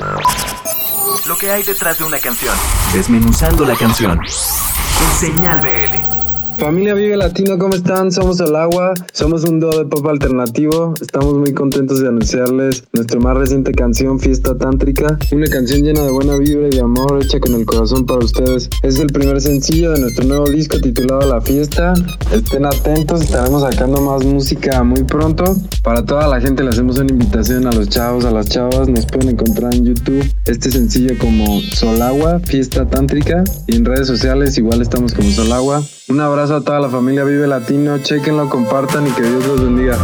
Lo 1.27 1.35
que 1.39 1.49
hay 1.49 1.63
detrás 1.63 1.97
de 1.97 2.03
una 2.03 2.19
canción. 2.19 2.53
Desmenuzando 2.93 3.65
la 3.65 3.75
canción. 3.75 4.19
En 4.21 5.19
señal 5.19 5.59
BL. 5.59 6.22
Familia 6.59 6.93
Vive 6.93 7.17
Latino, 7.17 7.57
¿cómo 7.57 7.73
están? 7.73 8.11
Somos 8.11 8.39
El 8.39 8.55
Agua, 8.55 8.93
somos 9.11 9.43
un 9.43 9.59
dúo 9.59 9.77
de 9.77 9.85
pop 9.85 10.05
alternativo. 10.07 10.93
Estamos 11.01 11.33
muy 11.33 11.53
contentos 11.53 11.99
de 11.99 12.07
anunciarles 12.07 12.83
nuestra 12.93 13.19
más 13.19 13.35
reciente 13.35 13.71
canción, 13.71 14.19
Fiesta 14.19 14.57
Tántrica. 14.57 15.17
Una 15.31 15.47
canción 15.47 15.81
llena 15.81 16.01
de 16.01 16.11
buena 16.11 16.37
vibra 16.37 16.67
y 16.67 16.71
de 16.71 16.81
amor, 16.81 17.21
hecha 17.23 17.39
con 17.39 17.55
el 17.55 17.65
corazón 17.65 18.05
para 18.05 18.23
ustedes. 18.23 18.69
Es 18.83 18.99
el 18.99 19.07
primer 19.07 19.41
sencillo 19.41 19.91
de 19.91 20.01
nuestro 20.01 20.25
nuevo 20.25 20.49
disco 20.49 20.79
titulado 20.79 21.27
La 21.27 21.41
Fiesta. 21.41 21.93
Estén 22.31 22.65
atentos, 22.65 23.21
estaremos 23.21 23.63
sacando 23.63 23.99
más 24.01 24.23
música 24.23 24.83
muy 24.83 25.03
pronto. 25.03 25.43
Para 25.81 26.05
toda 26.05 26.27
la 26.27 26.39
gente 26.39 26.63
le 26.63 26.69
hacemos 26.69 26.97
una 26.97 27.11
invitación 27.11 27.67
a 27.67 27.71
los 27.71 27.89
chavos, 27.89 28.25
a 28.25 28.31
las 28.31 28.47
chavas. 28.47 28.87
Nos 28.87 29.05
pueden 29.07 29.29
encontrar 29.29 29.73
en 29.73 29.85
YouTube 29.85 30.23
este 30.45 30.71
sencillo 30.71 31.17
como 31.17 31.59
Solagua, 31.73 32.39
Fiesta 32.39 32.87
Tántrica. 32.87 33.43
Y 33.67 33.75
en 33.75 33.85
redes 33.85 34.07
sociales 34.07 34.57
igual 34.57 34.81
estamos 34.81 35.13
como 35.13 35.29
Solagua. 35.31 35.83
Un 36.09 36.19
abrazo 36.19 36.42
a 36.51 36.61
toda 36.61 36.79
la 36.79 36.89
familia 36.89 37.23
Vive 37.23 37.47
Latino, 37.47 37.99
chequenlo, 37.99 38.49
compartan 38.49 39.07
y 39.07 39.11
que 39.11 39.21
Dios 39.21 39.45
los 39.47 39.63
bendiga. 39.63 39.97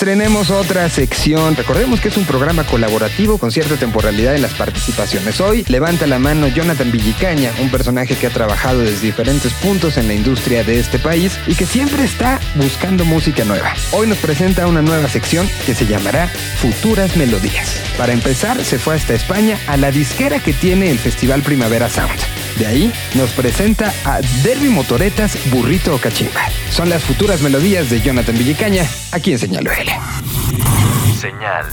Estrenemos 0.00 0.48
otra 0.48 0.88
sección. 0.88 1.56
Recordemos 1.56 2.00
que 2.00 2.08
es 2.08 2.16
un 2.16 2.24
programa 2.24 2.64
colaborativo 2.64 3.36
con 3.36 3.52
cierta 3.52 3.76
temporalidad 3.76 4.34
en 4.34 4.40
las 4.40 4.54
participaciones. 4.54 5.42
Hoy 5.42 5.62
levanta 5.68 6.06
la 6.06 6.18
mano 6.18 6.48
Jonathan 6.48 6.90
Villicaña, 6.90 7.52
un 7.60 7.70
personaje 7.70 8.16
que 8.16 8.26
ha 8.26 8.30
trabajado 8.30 8.80
desde 8.80 9.04
diferentes 9.04 9.52
puntos 9.52 9.98
en 9.98 10.08
la 10.08 10.14
industria 10.14 10.64
de 10.64 10.80
este 10.80 10.98
país 10.98 11.38
y 11.46 11.54
que 11.54 11.66
siempre 11.66 12.02
está 12.02 12.40
buscando 12.54 13.04
música 13.04 13.44
nueva. 13.44 13.74
Hoy 13.92 14.06
nos 14.06 14.16
presenta 14.16 14.66
una 14.66 14.80
nueva 14.80 15.06
sección 15.06 15.46
que 15.66 15.74
se 15.74 15.84
llamará 15.84 16.28
Futuras 16.28 17.18
Melodías. 17.18 17.78
Para 17.98 18.14
empezar, 18.14 18.64
se 18.64 18.78
fue 18.78 18.94
hasta 18.94 19.12
España 19.12 19.58
a 19.66 19.76
la 19.76 19.90
disquera 19.90 20.38
que 20.38 20.54
tiene 20.54 20.90
el 20.90 20.98
Festival 20.98 21.42
Primavera 21.42 21.90
Sound. 21.90 22.18
De 22.60 22.66
ahí 22.66 22.92
nos 23.14 23.30
presenta 23.30 23.90
a 24.04 24.20
Derby 24.42 24.68
Motoretas 24.68 25.38
Burrito 25.50 25.94
o 25.94 25.98
Cachimba. 25.98 26.42
Son 26.70 26.90
las 26.90 27.02
futuras 27.02 27.40
melodías 27.40 27.88
de 27.88 28.02
Jonathan 28.02 28.36
Villicaña, 28.36 28.84
aquí 29.12 29.32
en 29.32 29.38
Señal 29.38 29.64
BL. 29.64 29.90
Señal 31.18 31.64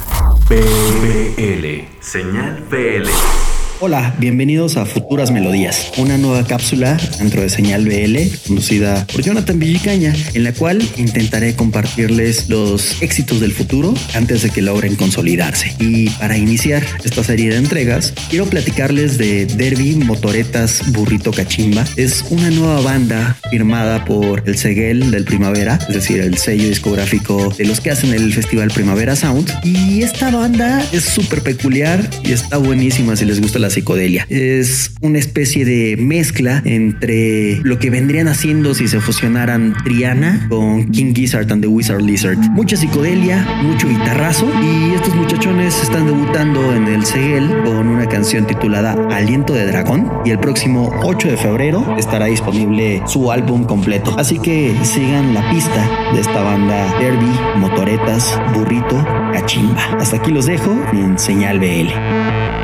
BL. 0.47 1.83
Señal 1.99 2.63
BL. 2.71 3.46
Hola, 3.79 4.15
bienvenidos 4.17 4.75
a 4.75 4.87
Futuras 4.87 5.29
Melodías, 5.29 5.91
una 5.97 6.17
nueva 6.17 6.43
cápsula 6.43 6.97
dentro 7.19 7.43
de 7.43 7.49
Señal 7.49 7.85
BL, 7.85 8.17
conducida 8.47 9.05
por 9.05 9.21
Jonathan 9.21 9.59
Villicaña, 9.59 10.15
en 10.33 10.43
la 10.43 10.51
cual 10.51 10.81
intentaré 10.97 11.55
compartirles 11.55 12.49
los 12.49 12.99
éxitos 13.03 13.39
del 13.39 13.51
futuro 13.51 13.93
antes 14.15 14.41
de 14.41 14.49
que 14.49 14.63
logren 14.63 14.95
consolidarse. 14.95 15.75
Y 15.79 16.09
para 16.09 16.39
iniciar 16.39 16.83
esta 17.03 17.23
serie 17.23 17.51
de 17.51 17.57
entregas, 17.57 18.15
quiero 18.31 18.47
platicarles 18.47 19.19
de 19.19 19.45
Derby 19.45 19.93
Motoretas 19.93 20.81
Burrito 20.91 21.31
Cachimba. 21.31 21.85
Es 21.97 22.25
una 22.31 22.49
nueva 22.49 22.81
banda 22.81 23.37
firmada 23.51 24.05
por 24.05 24.41
el 24.47 24.57
Seguel 24.57 25.11
del 25.11 25.23
Primavera, 25.23 25.77
es 25.87 25.93
decir, 25.93 26.19
el 26.19 26.39
sello 26.39 26.67
discográfico 26.67 27.53
de 27.55 27.65
los 27.65 27.79
que 27.79 27.91
hacen 27.91 28.11
el 28.15 28.33
Festival 28.33 28.71
Primavera 28.71 29.15
Sound. 29.15 29.53
Y 29.63 30.01
esta 30.01 30.31
banda 30.31 30.83
es 30.91 31.03
súper 31.03 31.43
peculiar 31.43 32.09
y 32.23 32.31
está 32.31 32.57
buenísima 32.57 33.15
si 33.15 33.25
les 33.25 33.39
gusta 33.39 33.59
la 33.59 33.66
psicodelia. 33.69 34.25
Es 34.29 34.93
una 35.01 35.19
especie 35.19 35.65
de 35.65 35.97
mezcla 35.97 36.61
entre 36.65 37.59
lo 37.63 37.79
que 37.79 37.89
vendrían 37.89 38.27
haciendo 38.27 38.73
si 38.73 38.87
se 38.87 38.99
fusionaran 38.99 39.75
Triana 39.83 40.47
con 40.49 40.89
King 40.91 41.13
Gizzard 41.13 41.51
and 41.51 41.61
the 41.61 41.67
Wizard 41.67 42.01
Lizard. 42.01 42.37
Mucha 42.51 42.77
psicodelia, 42.77 43.45
mucho 43.63 43.87
guitarrazo 43.87 44.49
y 44.61 44.95
estos 44.95 45.15
muchachones 45.15 45.81
están 45.81 46.05
debutando 46.05 46.75
en 46.75 46.87
el 46.87 47.05
Seguel 47.05 47.49
con 47.63 47.87
una 47.87 48.07
canción 48.07 48.45
titulada 48.47 48.93
Aliento 49.11 49.53
de 49.53 49.65
Dragón 49.67 50.11
y 50.25 50.31
el 50.31 50.39
próximo 50.39 50.91
8 51.03 51.29
de 51.29 51.37
febrero 51.37 51.95
estará 51.97 52.25
disponible 52.25 53.01
su 53.07 53.31
álbum 53.31 53.63
completo. 53.63 54.15
Así 54.17 54.39
que 54.39 54.75
sigan 54.83 55.33
la 55.33 55.49
pista 55.49 56.11
de 56.13 56.21
esta 56.21 56.41
banda 56.41 56.97
Derby, 56.99 57.31
Motoretas, 57.57 58.39
Burrito, 58.53 59.05
Cachimba. 59.33 59.97
Hasta 59.99 60.17
aquí 60.17 60.31
los 60.31 60.45
dejo 60.45 60.75
en 60.93 61.17
Señal 61.17 61.59
BL. 61.59 62.56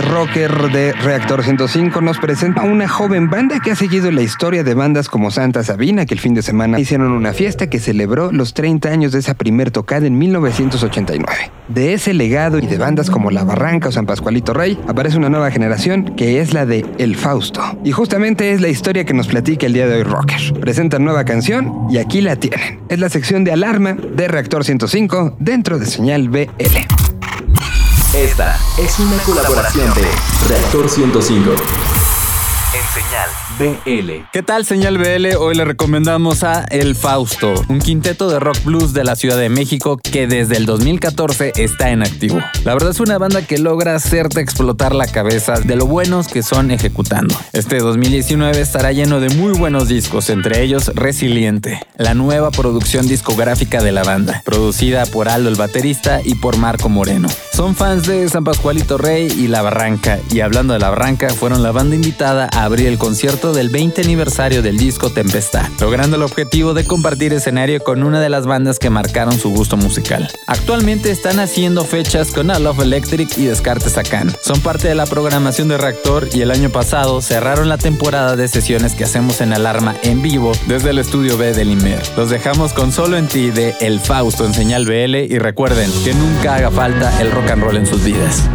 Rocker 0.00 0.72
de 0.72 0.92
Reactor 0.92 1.44
105 1.44 2.00
nos 2.00 2.18
presenta 2.18 2.62
una 2.62 2.88
joven 2.88 3.28
banda 3.28 3.60
que 3.60 3.70
ha 3.70 3.76
seguido 3.76 4.10
la 4.10 4.22
historia 4.22 4.64
de 4.64 4.74
bandas 4.74 5.08
como 5.08 5.30
Santa 5.30 5.62
Sabina, 5.62 6.06
que 6.06 6.14
el 6.14 6.20
fin 6.20 6.34
de 6.34 6.42
semana 6.42 6.80
hicieron 6.80 7.12
una 7.12 7.32
fiesta 7.32 7.68
que 7.68 7.78
celebró 7.78 8.32
los 8.32 8.54
30 8.54 8.88
años 8.88 9.12
de 9.12 9.18
esa 9.18 9.34
primer 9.34 9.70
tocada 9.70 10.06
en 10.06 10.18
1989. 10.18 11.50
De 11.68 11.92
ese 11.92 12.14
legado 12.14 12.58
y 12.58 12.66
de 12.66 12.78
bandas 12.78 13.10
como 13.10 13.30
La 13.30 13.44
Barranca 13.44 13.88
o 13.88 13.92
San 13.92 14.06
Pascualito 14.06 14.54
Rey, 14.54 14.78
aparece 14.88 15.18
una 15.18 15.28
nueva 15.28 15.50
generación 15.50 16.14
que 16.16 16.40
es 16.40 16.54
la 16.54 16.66
de 16.66 16.84
El 16.98 17.16
Fausto. 17.16 17.62
Y 17.84 17.92
justamente 17.92 18.52
es 18.52 18.60
la 18.60 18.68
historia 18.68 19.04
que 19.04 19.14
nos 19.14 19.28
platica 19.28 19.66
el 19.66 19.74
día 19.74 19.86
de 19.86 19.96
hoy 19.96 20.02
Rocker. 20.02 20.60
Presentan 20.60 21.04
nueva 21.04 21.24
canción 21.24 21.86
y 21.90 21.98
aquí 21.98 22.20
la 22.20 22.36
tienen. 22.36 22.80
Es 22.88 22.98
la 22.98 23.08
sección 23.08 23.44
de 23.44 23.52
alarma 23.52 23.94
de 23.94 24.28
Reactor 24.28 24.64
105 24.64 25.36
dentro 25.38 25.78
de 25.78 25.86
señal 25.86 26.28
BL. 26.28 26.93
Esta 28.14 28.60
es 28.78 29.00
una 29.00 29.20
colaboración 29.24 29.92
de 29.94 30.08
Reactor 30.48 30.88
105 30.88 31.50
en 31.50 31.56
señal 32.94 33.28
BL. 33.58 34.28
¿Qué 34.32 34.42
tal, 34.44 34.64
señal 34.64 34.98
BL? 34.98 35.36
Hoy 35.36 35.56
le 35.56 35.64
recomendamos 35.64 36.44
a 36.44 36.64
El 36.64 36.94
Fausto, 36.94 37.54
un 37.68 37.80
quinteto 37.80 38.28
de 38.28 38.38
rock 38.38 38.62
blues 38.64 38.92
de 38.92 39.02
la 39.02 39.16
Ciudad 39.16 39.36
de 39.36 39.48
México 39.48 39.98
que 40.00 40.28
desde 40.28 40.56
el 40.56 40.64
2014 40.64 41.54
está 41.56 41.90
en 41.90 42.02
activo. 42.02 42.38
La 42.64 42.72
verdad 42.72 42.90
es 42.90 43.00
una 43.00 43.18
banda 43.18 43.42
que 43.42 43.58
logra 43.58 43.96
hacerte 43.96 44.40
explotar 44.40 44.94
la 44.94 45.08
cabeza 45.08 45.54
de 45.54 45.74
lo 45.74 45.86
buenos 45.86 46.28
que 46.28 46.44
son 46.44 46.70
ejecutando. 46.70 47.34
Este 47.52 47.78
2019 47.78 48.60
estará 48.60 48.92
lleno 48.92 49.18
de 49.18 49.30
muy 49.30 49.58
buenos 49.58 49.88
discos, 49.88 50.30
entre 50.30 50.62
ellos 50.62 50.92
Resiliente, 50.94 51.80
la 51.96 52.14
nueva 52.14 52.52
producción 52.52 53.08
discográfica 53.08 53.82
de 53.82 53.90
la 53.90 54.04
banda, 54.04 54.42
producida 54.44 55.04
por 55.06 55.28
Aldo 55.28 55.48
el 55.48 55.56
baterista 55.56 56.20
y 56.24 56.36
por 56.36 56.58
Marco 56.58 56.88
Moreno. 56.88 57.28
Son 57.52 57.74
fans 57.74 58.06
de 58.06 58.28
San 58.28 58.44
Pascualito 58.44 58.98
Rey 58.98 59.26
y 59.36 59.48
La 59.48 59.62
Barranca, 59.62 60.20
y 60.30 60.40
hablando 60.40 60.74
de 60.74 60.78
La 60.78 60.90
Barranca, 60.90 61.30
fueron 61.30 61.64
la 61.64 61.72
banda 61.72 61.96
invitada 61.96 62.48
a 62.52 62.64
abrir 62.64 62.83
el 62.86 62.98
concierto 62.98 63.52
del 63.52 63.68
20 63.68 64.02
aniversario 64.02 64.62
del 64.62 64.76
disco 64.76 65.10
Tempestad, 65.10 65.68
logrando 65.80 66.16
el 66.16 66.22
objetivo 66.22 66.74
de 66.74 66.84
compartir 66.84 67.32
escenario 67.32 67.82
con 67.82 68.02
una 68.02 68.20
de 68.20 68.28
las 68.28 68.46
bandas 68.46 68.78
que 68.78 68.90
marcaron 68.90 69.38
su 69.38 69.50
gusto 69.50 69.76
musical. 69.76 70.30
Actualmente 70.46 71.10
están 71.10 71.40
haciendo 71.40 71.84
fechas 71.84 72.30
con 72.32 72.50
A 72.50 72.58
Love 72.58 72.80
Electric 72.80 73.38
y 73.38 73.46
Descartes 73.46 73.96
Acan. 73.98 74.34
Son 74.42 74.60
parte 74.60 74.88
de 74.88 74.94
la 74.94 75.06
programación 75.06 75.68
de 75.68 75.78
Reactor 75.78 76.28
y 76.32 76.42
el 76.42 76.50
año 76.50 76.70
pasado 76.70 77.20
cerraron 77.22 77.68
la 77.68 77.78
temporada 77.78 78.36
de 78.36 78.48
sesiones 78.48 78.94
que 78.94 79.04
hacemos 79.04 79.40
en 79.40 79.52
Alarma 79.52 79.96
en 80.02 80.22
vivo 80.22 80.52
desde 80.66 80.90
el 80.90 80.98
estudio 80.98 81.38
B 81.38 81.52
del 81.54 81.70
Imer. 81.70 82.02
Los 82.16 82.30
dejamos 82.30 82.72
con 82.72 82.92
Solo 82.92 83.16
en 83.16 83.28
ti 83.28 83.50
de 83.50 83.74
El 83.80 84.00
Fausto 84.00 84.44
en 84.44 84.54
señal 84.54 84.84
BL 84.84 85.16
y 85.16 85.38
recuerden 85.38 85.90
que 86.04 86.14
nunca 86.14 86.56
haga 86.56 86.70
falta 86.70 87.20
el 87.20 87.30
rock 87.30 87.50
and 87.50 87.62
roll 87.62 87.76
en 87.76 87.86
sus 87.86 88.04
vidas. 88.04 88.48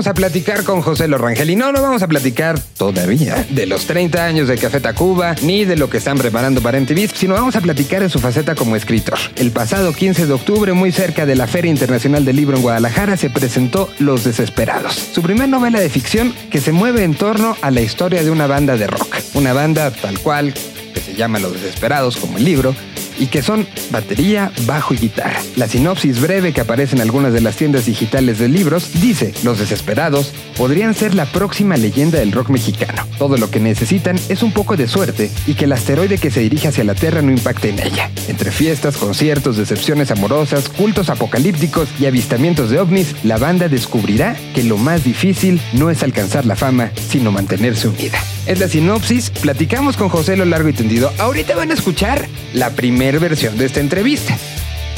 Vamos 0.00 0.12
a 0.12 0.14
platicar 0.14 0.64
con 0.64 0.80
José 0.80 1.08
Lorangel. 1.08 1.50
Y 1.50 1.56
no, 1.56 1.72
no 1.72 1.82
vamos 1.82 2.02
a 2.02 2.08
platicar 2.08 2.58
todavía 2.58 3.44
de 3.50 3.66
los 3.66 3.84
30 3.84 4.24
años 4.24 4.48
de 4.48 4.56
Café 4.56 4.80
Tacuba, 4.80 5.34
ni 5.42 5.66
de 5.66 5.76
lo 5.76 5.90
que 5.90 5.98
están 5.98 6.16
preparando 6.16 6.62
para 6.62 6.80
MTV, 6.80 7.10
sino 7.14 7.34
vamos 7.34 7.54
a 7.54 7.60
platicar 7.60 8.00
de 8.00 8.08
su 8.08 8.18
faceta 8.18 8.54
como 8.54 8.76
escritor. 8.76 9.18
El 9.36 9.50
pasado 9.50 9.92
15 9.92 10.24
de 10.24 10.32
octubre, 10.32 10.72
muy 10.72 10.90
cerca 10.90 11.26
de 11.26 11.36
la 11.36 11.46
Feria 11.46 11.70
Internacional 11.70 12.24
del 12.24 12.36
Libro 12.36 12.56
en 12.56 12.62
Guadalajara, 12.62 13.18
se 13.18 13.28
presentó 13.28 13.90
Los 13.98 14.24
Desesperados, 14.24 14.94
su 14.94 15.20
primera 15.20 15.46
novela 15.46 15.80
de 15.80 15.90
ficción 15.90 16.34
que 16.50 16.62
se 16.62 16.72
mueve 16.72 17.04
en 17.04 17.12
torno 17.12 17.54
a 17.60 17.70
la 17.70 17.82
historia 17.82 18.24
de 18.24 18.30
una 18.30 18.46
banda 18.46 18.78
de 18.78 18.86
rock. 18.86 19.16
Una 19.34 19.52
banda 19.52 19.90
tal 19.90 20.18
cual, 20.20 20.54
que 20.94 21.00
se 21.00 21.12
llama 21.12 21.40
Los 21.40 21.52
Desesperados 21.52 22.16
como 22.16 22.38
el 22.38 22.44
libro, 22.46 22.74
y 23.20 23.26
que 23.26 23.42
son 23.42 23.68
batería, 23.92 24.50
bajo 24.66 24.94
y 24.94 24.96
guitarra. 24.96 25.40
La 25.54 25.68
sinopsis 25.68 26.20
breve 26.20 26.52
que 26.52 26.62
aparece 26.62 26.96
en 26.96 27.02
algunas 27.02 27.32
de 27.32 27.42
las 27.42 27.54
tiendas 27.54 27.86
digitales 27.86 28.38
de 28.38 28.48
libros 28.48 29.00
dice, 29.00 29.32
Los 29.44 29.58
Desesperados 29.58 30.32
podrían 30.56 30.94
ser 30.94 31.14
la 31.14 31.26
próxima 31.26 31.76
leyenda 31.76 32.18
del 32.18 32.32
rock 32.32 32.48
mexicano. 32.48 33.06
Todo 33.18 33.36
lo 33.36 33.50
que 33.50 33.60
necesitan 33.60 34.18
es 34.28 34.42
un 34.42 34.52
poco 34.52 34.76
de 34.76 34.88
suerte 34.88 35.30
y 35.46 35.54
que 35.54 35.66
el 35.66 35.72
asteroide 35.72 36.18
que 36.18 36.30
se 36.30 36.40
dirige 36.40 36.68
hacia 36.68 36.82
la 36.82 36.94
Tierra 36.94 37.20
no 37.20 37.30
impacte 37.30 37.68
en 37.68 37.78
ella. 37.78 38.10
Entre 38.26 38.50
fiestas, 38.50 38.96
conciertos, 38.96 39.58
decepciones 39.58 40.10
amorosas, 40.10 40.68
cultos 40.70 41.10
apocalípticos 41.10 41.88
y 42.00 42.06
avistamientos 42.06 42.70
de 42.70 42.80
ovnis, 42.80 43.14
la 43.22 43.36
banda 43.36 43.68
descubrirá 43.68 44.34
que 44.54 44.62
lo 44.62 44.78
más 44.78 45.04
difícil 45.04 45.60
no 45.74 45.90
es 45.90 46.02
alcanzar 46.02 46.46
la 46.46 46.56
fama, 46.56 46.90
sino 47.10 47.30
mantenerse 47.30 47.88
unida. 47.88 48.18
Es 48.46 48.58
la 48.58 48.68
sinopsis, 48.68 49.30
platicamos 49.30 49.96
con 49.98 50.08
José 50.08 50.36
lo 50.36 50.46
largo 50.46 50.70
y 50.70 50.72
tendido. 50.72 51.12
Ahorita 51.18 51.54
van 51.54 51.70
a 51.70 51.74
escuchar 51.74 52.26
la 52.54 52.70
primera 52.70 53.09
versión 53.18 53.56
de 53.58 53.66
esta 53.66 53.80
entrevista. 53.80 54.38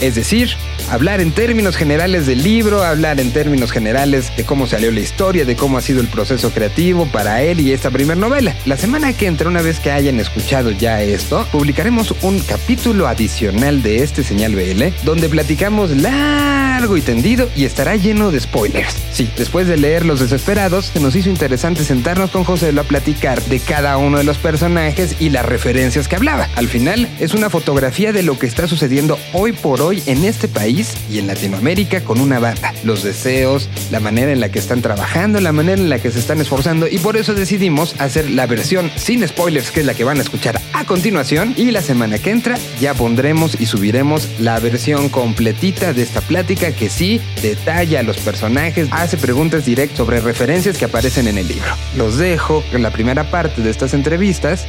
Es 0.00 0.14
decir, 0.14 0.50
hablar 0.90 1.20
en 1.20 1.32
términos 1.32 1.76
generales 1.76 2.26
del 2.26 2.42
libro, 2.42 2.82
hablar 2.82 3.20
en 3.20 3.30
términos 3.32 3.70
generales 3.70 4.32
de 4.36 4.44
cómo 4.44 4.66
salió 4.66 4.90
la 4.90 5.00
historia, 5.00 5.44
de 5.44 5.56
cómo 5.56 5.78
ha 5.78 5.82
sido 5.82 6.00
el 6.00 6.08
proceso 6.08 6.50
creativo 6.50 7.06
para 7.06 7.42
él 7.42 7.60
y 7.60 7.72
esta 7.72 7.90
primera 7.90 8.18
novela. 8.18 8.54
La 8.66 8.76
semana 8.76 9.12
que 9.12 9.26
entra, 9.26 9.48
una 9.48 9.62
vez 9.62 9.78
que 9.78 9.90
hayan 9.90 10.18
escuchado 10.20 10.70
ya 10.70 11.02
esto, 11.02 11.46
publicaremos 11.52 12.14
un 12.22 12.40
capítulo 12.40 13.06
adicional 13.06 13.82
de 13.82 14.02
este 14.02 14.24
señal 14.24 14.54
BL, 14.54 15.04
donde 15.04 15.28
platicamos 15.28 15.90
largo 15.90 16.96
y 16.96 17.00
tendido 17.00 17.48
y 17.54 17.64
estará 17.64 17.96
lleno 17.96 18.30
de 18.30 18.40
spoilers. 18.40 18.96
Sí, 19.12 19.30
después 19.36 19.68
de 19.68 19.76
leer 19.76 20.04
Los 20.04 20.20
Desesperados, 20.20 20.86
se 20.86 21.00
nos 21.00 21.14
hizo 21.14 21.28
interesante 21.28 21.84
sentarnos 21.84 22.30
con 22.30 22.44
José 22.44 22.72
a 22.78 22.82
platicar 22.82 23.42
de 23.42 23.60
cada 23.60 23.98
uno 23.98 24.18
de 24.18 24.24
los 24.24 24.38
personajes 24.38 25.16
y 25.20 25.28
las 25.28 25.44
referencias 25.44 26.08
que 26.08 26.16
hablaba. 26.16 26.48
Al 26.56 26.68
final, 26.68 27.08
es 27.20 27.34
una 27.34 27.50
fotografía 27.50 28.12
de 28.12 28.22
lo 28.22 28.38
que 28.38 28.46
está 28.46 28.66
sucediendo 28.66 29.18
hoy 29.32 29.52
por 29.52 29.81
hoy 29.82 30.02
en 30.06 30.24
este 30.24 30.48
país 30.48 30.94
y 31.10 31.18
en 31.18 31.26
Latinoamérica 31.26 32.02
con 32.02 32.20
una 32.20 32.38
banda. 32.38 32.72
Los 32.84 33.02
deseos, 33.02 33.68
la 33.90 34.00
manera 34.00 34.32
en 34.32 34.40
la 34.40 34.50
que 34.50 34.58
están 34.58 34.82
trabajando, 34.82 35.40
la 35.40 35.52
manera 35.52 35.80
en 35.80 35.90
la 35.90 35.98
que 35.98 36.10
se 36.10 36.18
están 36.18 36.40
esforzando 36.40 36.86
y 36.88 36.98
por 36.98 37.16
eso 37.16 37.34
decidimos 37.34 37.94
hacer 37.98 38.30
la 38.30 38.46
versión 38.46 38.90
sin 38.96 39.26
spoilers 39.26 39.70
que 39.70 39.80
es 39.80 39.86
la 39.86 39.94
que 39.94 40.04
van 40.04 40.18
a 40.18 40.22
escuchar 40.22 40.60
a 40.72 40.84
continuación 40.84 41.54
y 41.56 41.70
la 41.70 41.82
semana 41.82 42.18
que 42.18 42.30
entra 42.30 42.56
ya 42.80 42.94
pondremos 42.94 43.60
y 43.60 43.66
subiremos 43.66 44.28
la 44.38 44.58
versión 44.58 45.08
completita 45.08 45.92
de 45.92 46.02
esta 46.02 46.20
plática 46.20 46.72
que 46.72 46.88
sí 46.88 47.20
detalla 47.42 48.00
a 48.00 48.02
los 48.02 48.18
personajes, 48.18 48.88
hace 48.90 49.16
preguntas 49.16 49.64
directas 49.64 49.98
sobre 49.98 50.20
referencias 50.20 50.78
que 50.78 50.84
aparecen 50.84 51.28
en 51.28 51.38
el 51.38 51.48
libro. 51.48 51.68
Los 51.96 52.16
dejo 52.16 52.62
en 52.72 52.82
la 52.82 52.90
primera 52.90 53.30
parte 53.30 53.62
de 53.62 53.70
estas 53.70 53.94
entrevistas 53.94 54.66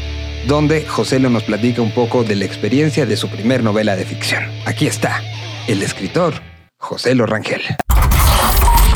donde 0.48 0.86
José 0.86 1.20
lo 1.20 1.30
nos 1.30 1.44
platica 1.44 1.82
un 1.82 1.92
poco 1.92 2.24
de 2.24 2.36
la 2.36 2.46
experiencia 2.46 3.06
de 3.06 3.18
su 3.18 3.30
primer 3.30 3.64
novela 3.64 3.96
de 3.96 4.06
ficción. 4.06 4.44
Aquí 4.66 4.88
está, 4.88 5.22
el 5.68 5.82
escritor 5.82 6.34
José 6.78 7.16
Lo 7.16 7.26
Rangel. 7.26 7.62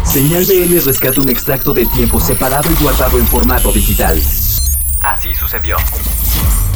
Señal 0.03 0.45
BL 0.45 0.79
rescata 0.85 1.21
un 1.21 1.29
extracto 1.29 1.73
del 1.73 1.89
tiempo 1.91 2.19
separado 2.19 2.69
y 2.71 2.81
guardado 2.81 3.17
en 3.17 3.27
formato 3.27 3.71
digital. 3.71 4.21
Así 5.03 5.33
sucedió. 5.35 5.77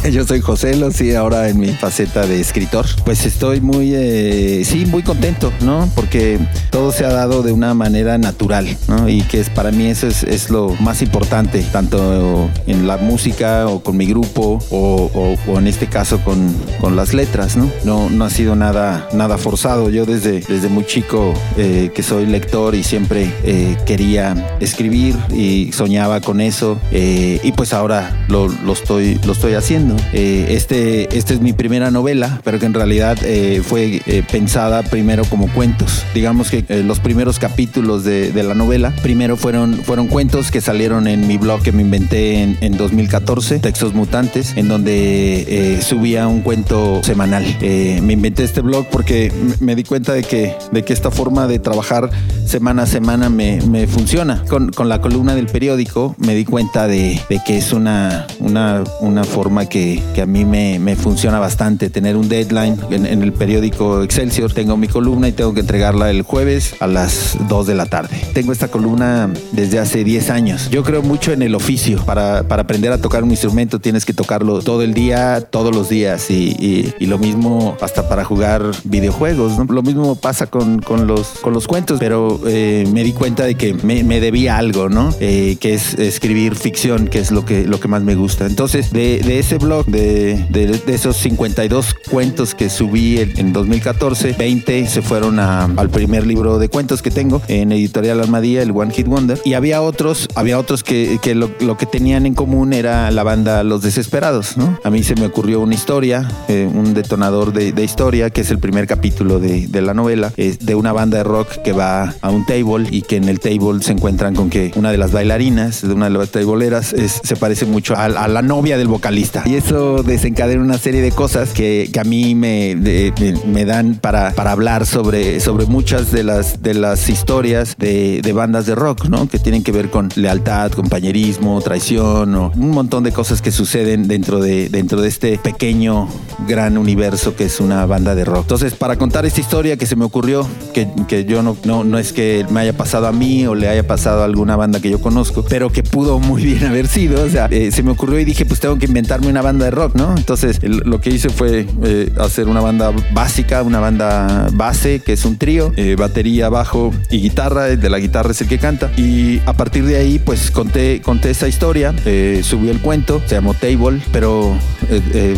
Yo 0.12 0.26
soy 0.26 0.42
José 0.42 0.76
Lo, 0.76 0.92
sí, 0.92 1.14
ahora 1.14 1.50
en 1.50 1.60
mi 1.60 1.68
faceta 1.68 2.26
de 2.26 2.40
escritor. 2.40 2.86
Pues 3.06 3.26
estoy 3.26 3.62
muy, 3.62 3.94
eh, 3.94 4.64
sí, 4.66 4.86
muy 4.86 5.04
contento, 5.04 5.54
¿no? 5.62 5.90
Porque 5.96 6.40
todo 6.72 6.92
se 6.92 7.06
ha 7.06 7.10
dado 7.10 7.44
de 7.44 7.52
una 7.52 7.74
manera 7.74 8.18
natural, 8.18 8.78
¿no? 8.88 9.08
Y 9.08 9.22
que 9.22 9.40
es, 9.40 9.50
para 9.50 9.72
mí 9.72 9.88
eso 9.88 10.08
es, 10.08 10.50
lo 10.50 10.76
más 10.80 11.02
importante, 11.02 11.62
tanto 11.72 12.50
en 12.66 12.88
la 12.88 12.98
música 12.98 13.68
o 13.68 13.84
con 13.84 13.96
mi 13.96 14.08
grupo 14.08 14.60
o, 14.72 15.38
en 15.58 15.68
este 15.68 15.88
caso 15.88 16.20
con, 16.24 16.54
con 16.80 16.96
las 16.96 17.14
letras, 17.14 17.56
¿no? 17.56 17.70
No, 17.84 18.10
no 18.10 18.26
ha 18.26 18.30
sido 18.30 18.56
nada, 18.56 19.08
nada 19.14 19.38
forzado. 19.38 19.90
Yo 19.90 20.06
desde, 20.06 20.40
desde 20.42 20.68
muy 20.68 20.86
chico 20.86 21.34
eh, 21.58 21.92
que 21.94 22.02
soy 22.02 22.26
lector 22.26 22.74
y 22.74 22.84
siempre 22.84 23.32
eh, 23.44 23.78
quería 23.86 24.58
escribir 24.60 25.16
y 25.32 25.72
soñaba 25.74 26.22
con 26.22 26.42
eso 26.42 26.80
y 26.92 27.52
pues 27.52 27.74
ahora 27.74 28.26
lo, 28.28 28.48
lo 28.48 28.74
estoy, 28.74 29.20
lo 29.26 29.34
estoy 29.34 29.54
haciendo. 29.54 29.91
Eh, 30.14 30.48
este, 30.50 31.18
es 31.18 31.40
mi 31.42 31.54
primera 31.54 31.92
novela, 31.92 32.42
pero 32.44 32.60
que 32.60 32.66
en 32.66 32.74
realidad 32.74 33.18
eh, 33.24 33.62
fue 33.66 34.02
eh, 34.06 34.24
pensada 34.30 34.84
primero 34.84 35.24
como 35.26 35.52
cuentos. 35.54 36.06
Digamos 36.14 36.50
que 36.50 36.66
eh, 36.68 36.84
los 36.84 37.00
primeros 37.00 37.40
capítulos 37.40 38.04
de, 38.04 38.32
de 38.32 38.44
la 38.44 38.54
novela, 38.54 38.94
primero 39.02 39.38
fueron, 39.38 39.76
fueron 39.84 40.08
cuentos 40.08 40.52
que 40.52 40.62
salieron 40.62 41.08
en 41.08 41.28
mi 41.28 41.38
blog 41.38 41.62
que 41.62 41.72
me 41.72 41.82
inventé 41.82 42.42
en, 42.42 42.58
en 42.62 42.78
2014, 42.78 43.60
Textos 43.60 43.94
Mutantes, 43.94 44.54
en 44.56 44.68
donde 44.68 45.46
eh, 45.48 45.82
subía 45.82 46.28
un 46.28 46.42
cuento 46.42 47.02
semanal. 47.04 47.44
Eh, 47.62 48.00
me 48.04 48.14
inventé 48.14 48.44
este 48.44 48.62
blog 48.62 48.88
porque 48.90 49.32
me 49.60 49.76
di 49.76 49.84
cuenta 49.84 50.14
de 50.14 50.24
que, 50.24 50.56
de 50.72 50.84
que 50.84 50.94
esta 50.94 51.12
forma 51.12 51.48
de 51.48 51.60
trabajar 51.60 52.10
semana 52.46 52.84
a 52.84 52.86
semana 52.86 53.30
me, 53.30 53.62
me 53.62 53.88
funciona. 53.88 54.44
Con, 54.48 54.72
con 54.72 54.90
la 54.90 55.02
columna 55.02 55.36
del 55.36 55.48
periódico 55.48 56.16
me 56.18 56.36
di 56.36 56.46
cuenta 56.46 56.88
de, 56.88 57.22
de 57.30 57.42
que 57.46 57.58
es 57.58 57.74
una, 57.74 58.28
una, 58.40 58.84
una 59.00 59.24
forma 59.24 59.66
que, 59.68 59.81
que 60.16 60.22
a 60.22 60.26
mí 60.26 60.46
me, 60.46 60.96
funciona 60.96 61.40
bastante. 61.40 61.90
Tener 61.90 62.16
un 62.18 62.28
deadline 62.30 62.78
en, 62.92 63.22
el 63.22 63.34
periódico 63.34 64.04
Excelsior, 64.04 64.54
tengo 64.54 64.78
mi 64.78 64.88
columna 64.88 65.28
y 65.28 65.32
tengo 65.32 65.54
que 65.54 65.62
entregarla 65.62 66.10
el 66.10 66.22
jueves 66.24 66.76
a 66.80 66.88
las 66.88 67.38
2 67.48 67.68
de 67.68 67.76
la 67.76 67.86
tarde. 67.86 68.16
Tengo 68.34 68.52
esta 68.52 68.68
columna 68.70 69.30
desde 69.52 69.80
hace 69.80 70.04
10 70.04 70.30
años. 70.30 70.70
Yo 70.70 70.84
creo 70.84 71.02
mucho 71.02 71.32
en 71.32 71.42
el 71.42 71.56
oficio. 71.56 72.04
Para, 72.06 72.44
para 72.44 72.64
aprender 72.64 72.92
a 72.92 72.98
tocar 73.00 73.24
un 73.24 73.32
instrumento 73.32 73.80
tienes 73.80 74.06
que 74.06 74.14
tocarlo 74.14 74.62
todo 74.62 74.82
el 74.82 74.94
día, 74.94 75.42
todos 75.42 75.74
los 75.76 75.90
días. 75.90 76.30
Y, 76.30 76.56
y- 76.60 76.94
y 77.00 77.06
lo 77.06 77.18
mismo 77.18 77.78
hasta 77.82 78.08
para 78.10 78.24
jugar 78.26 78.64
videojuegos. 78.84 79.58
¿no? 79.58 79.66
Lo 79.74 79.82
mismo 79.82 80.16
pasa 80.16 80.48
con, 80.48 80.80
con 80.80 81.08
los, 81.08 81.28
con 81.42 81.54
los 81.54 81.68
cuentos, 81.68 82.00
pero 82.00 82.40
eh, 82.48 82.88
me 82.92 83.04
di 83.04 83.14
cuenta 83.14 83.44
de 83.46 83.56
que 83.56 83.74
me, 83.74 84.04
me 84.04 84.20
debía 84.20 84.58
algo, 84.58 84.90
¿no? 84.90 85.14
Eh, 85.20 85.58
que 85.60 85.74
es 85.74 85.94
escribir 85.96 86.56
ficción, 86.56 87.08
que 87.08 87.20
es 87.20 87.32
lo 87.32 87.46
que, 87.46 87.66
lo 87.66 87.80
que 87.80 87.88
más 87.88 88.02
me 88.04 88.16
gusta. 88.16 88.46
Entonces, 88.46 88.92
de, 88.92 89.20
de 89.20 89.40
ese 89.40 89.58
blog, 89.58 89.71
de, 89.80 90.46
de- 90.50 90.68
de 90.86 90.94
esos 90.94 91.16
52 91.18 91.94
cuentos 92.12 92.54
que 92.56 92.70
subí 92.70 93.20
en, 93.20 93.38
en 93.40 93.54
2014, 93.54 94.34
20 94.38 94.88
se 94.88 95.02
fueron 95.02 95.40
a- 95.40 95.66
al 95.66 95.90
primer 95.90 96.28
libro 96.28 96.60
de 96.60 96.68
cuentos 96.70 97.02
que 97.02 97.10
tengo 97.12 97.42
en 97.48 97.72
Editorial 97.72 98.20
Almadía, 98.20 98.62
el 98.62 98.72
One 98.72 98.94
Hit 98.94 99.08
Wonder. 99.08 99.40
Y 99.46 99.54
había 99.54 99.82
otros, 99.82 100.28
había 100.36 100.60
otros 100.60 100.84
que, 100.84 101.20
que 101.22 101.36
lo, 101.36 101.50
lo 101.62 101.78
que 101.78 101.86
tenían 101.86 102.26
en 102.26 102.34
común 102.36 102.74
era 102.74 103.10
la 103.12 103.24
banda 103.24 103.64
Los 103.64 103.82
Desesperados, 103.82 104.58
¿no? 104.58 104.78
A 104.84 104.90
mí 104.90 105.04
se 105.04 105.16
me 105.16 105.26
ocurrió 105.26 105.62
una 105.62 105.74
historia, 105.76 106.28
eh, 106.50 106.70
un 106.72 106.94
detonador 106.94 107.54
de, 107.54 107.72
de 107.72 107.84
historia, 107.84 108.30
que 108.30 108.42
es 108.42 108.52
el 108.52 108.60
primer 108.60 108.88
capítulo 108.88 109.40
de, 109.40 109.68
de 109.68 109.82
la 109.82 109.94
novela, 109.94 110.34
es 110.38 110.60
de 110.60 110.76
una 110.76 110.92
banda 110.94 111.18
de 111.20 111.24
rock 111.24 111.48
que 111.64 111.72
va 111.72 112.14
a 112.22 112.30
un 112.30 112.46
table 112.46 112.88
y 112.92 113.02
que 113.04 113.16
en 113.16 113.30
el 113.30 113.40
table 113.40 113.82
se 113.82 113.94
encuentran 113.94 114.36
con 114.36 114.50
que 114.50 114.72
una 114.76 114.92
de 114.92 114.98
las 114.98 115.12
bailarinas, 115.12 115.82
de 115.82 115.94
una 115.94 116.10
de 116.10 116.18
las 116.18 116.30
tableeras, 116.30 116.94
es, 116.94 117.22
se 117.24 117.36
parece 117.36 117.66
mucho 117.66 117.96
a, 117.96 118.06
a 118.06 118.28
la 118.28 118.42
novia 118.42 118.78
del 118.78 118.88
vocalista. 118.88 119.44
Y 119.46 119.56
eso 119.66 120.02
desencadena 120.04 120.62
una 120.64 120.78
serie 120.78 121.02
de 121.02 121.12
cosas 121.12 121.50
que, 121.54 121.90
que 121.94 122.00
a 122.00 122.04
mí 122.04 122.34
me, 122.36 122.76
de- 122.76 123.40
me, 123.48 123.66
dan 123.66 123.96
para, 123.96 124.32
para 124.32 124.52
hablar 124.52 124.86
sobre, 124.86 125.40
sobre 125.40 125.66
muchas 125.68 126.12
de 126.12 126.24
las, 126.24 126.62
de 126.64 126.74
las 126.74 127.10
historias 127.10 127.76
de, 127.78 128.22
de 128.24 128.34
bandas 128.34 128.66
de 128.66 128.76
rock, 128.76 129.06
¿no? 129.06 129.28
Que 129.28 129.38
tienen 129.40 129.64
que 129.64 129.72
ver 129.72 129.90
con 129.90 130.10
lealtad, 130.16 130.72
compañerismo, 130.72 131.62
traición, 131.62 132.34
o 132.36 132.52
un 132.56 132.72
montón 132.72 133.04
de 133.04 133.12
cosas 133.12 133.42
que 133.42 133.52
suceden 133.52 134.08
dentro 134.08 134.40
de, 134.40 134.70
dentro 134.70 135.02
de 135.02 135.08
este 135.08 135.38
pequeño, 135.38 136.08
gran 136.48 136.78
universo 136.78 137.36
que 137.36 137.46
es 137.46 137.60
una 137.60 137.86
banda 137.86 138.16
de 138.16 138.26
rock. 138.26 138.42
Entonces, 138.44 138.74
para 138.74 138.96
contar 138.98 139.26
esta 139.26 139.42
historia 139.42 139.78
que 139.78 139.86
se 139.86 139.96
me 139.96 140.06
ocurrió, 140.06 140.46
que, 140.74 140.88
que 141.08 141.26
yo 141.26 141.44
no, 141.44 141.56
no, 141.66 141.84
no 141.84 142.00
es 142.00 142.14
que 142.14 142.46
me 142.50 142.62
haya 142.62 142.74
pasado 142.74 143.06
a 143.08 143.12
mí 143.12 143.46
o 143.46 143.54
le 143.54 143.70
haya 143.70 143.86
pasado 143.86 144.22
a 144.22 144.26
alguna 144.26 144.56
banda 144.56 144.80
que 144.82 144.90
yo 144.90 145.00
conozco, 145.00 145.46
pero 145.48 145.70
que 145.72 145.84
pudo 145.84 146.20
muy 146.20 146.44
bien 146.44 146.66
haber 146.66 146.88
sido, 146.88 147.24
o 147.24 147.30
sea, 147.30 147.46
eh, 147.52 147.72
se 147.72 147.84
me 147.84 147.92
ocurrió 147.92 148.20
y 148.20 148.26
dije, 148.26 148.46
pues 148.46 148.60
tengo 148.60 148.78
que 148.80 148.86
inventarme 148.88 149.28
una 149.28 149.42
banda 149.42 149.51
de 149.60 149.72
rock, 149.72 149.96
¿no? 149.96 150.16
Entonces, 150.18 150.60
lo 150.64 151.02
que 151.02 151.10
hice 151.10 151.30
fue 151.30 151.68
eh, 151.84 152.12
hacer 152.20 152.48
una 152.48 152.62
banda 152.62 152.92
básica, 153.14 153.64
una 153.64 153.80
banda 153.80 154.48
base, 154.54 155.00
que 155.00 155.14
es 155.14 155.26
un 155.26 155.38
trío, 155.38 155.72
eh, 155.76 155.96
batería, 155.98 156.50
bajo 156.50 156.92
y 157.10 157.22
guitarra, 157.22 157.66
de 157.66 157.90
la 157.90 158.00
guitarra 158.00 158.32
es 158.32 158.42
el 158.42 158.48
que 158.48 158.60
canta, 158.60 158.92
y 158.98 159.42
a 159.46 159.54
partir 159.54 159.86
de 159.86 159.98
ahí, 159.98 160.20
pues 160.20 160.52
conté, 160.52 161.02
conté 161.02 161.32
esa 161.32 161.48
historia, 161.48 161.94
eh, 162.06 162.42
subí 162.44 162.70
el 162.70 162.80
cuento, 162.80 163.22
se 163.26 163.36
llamó 163.36 163.54
Table, 163.54 164.02
pero 164.12 164.56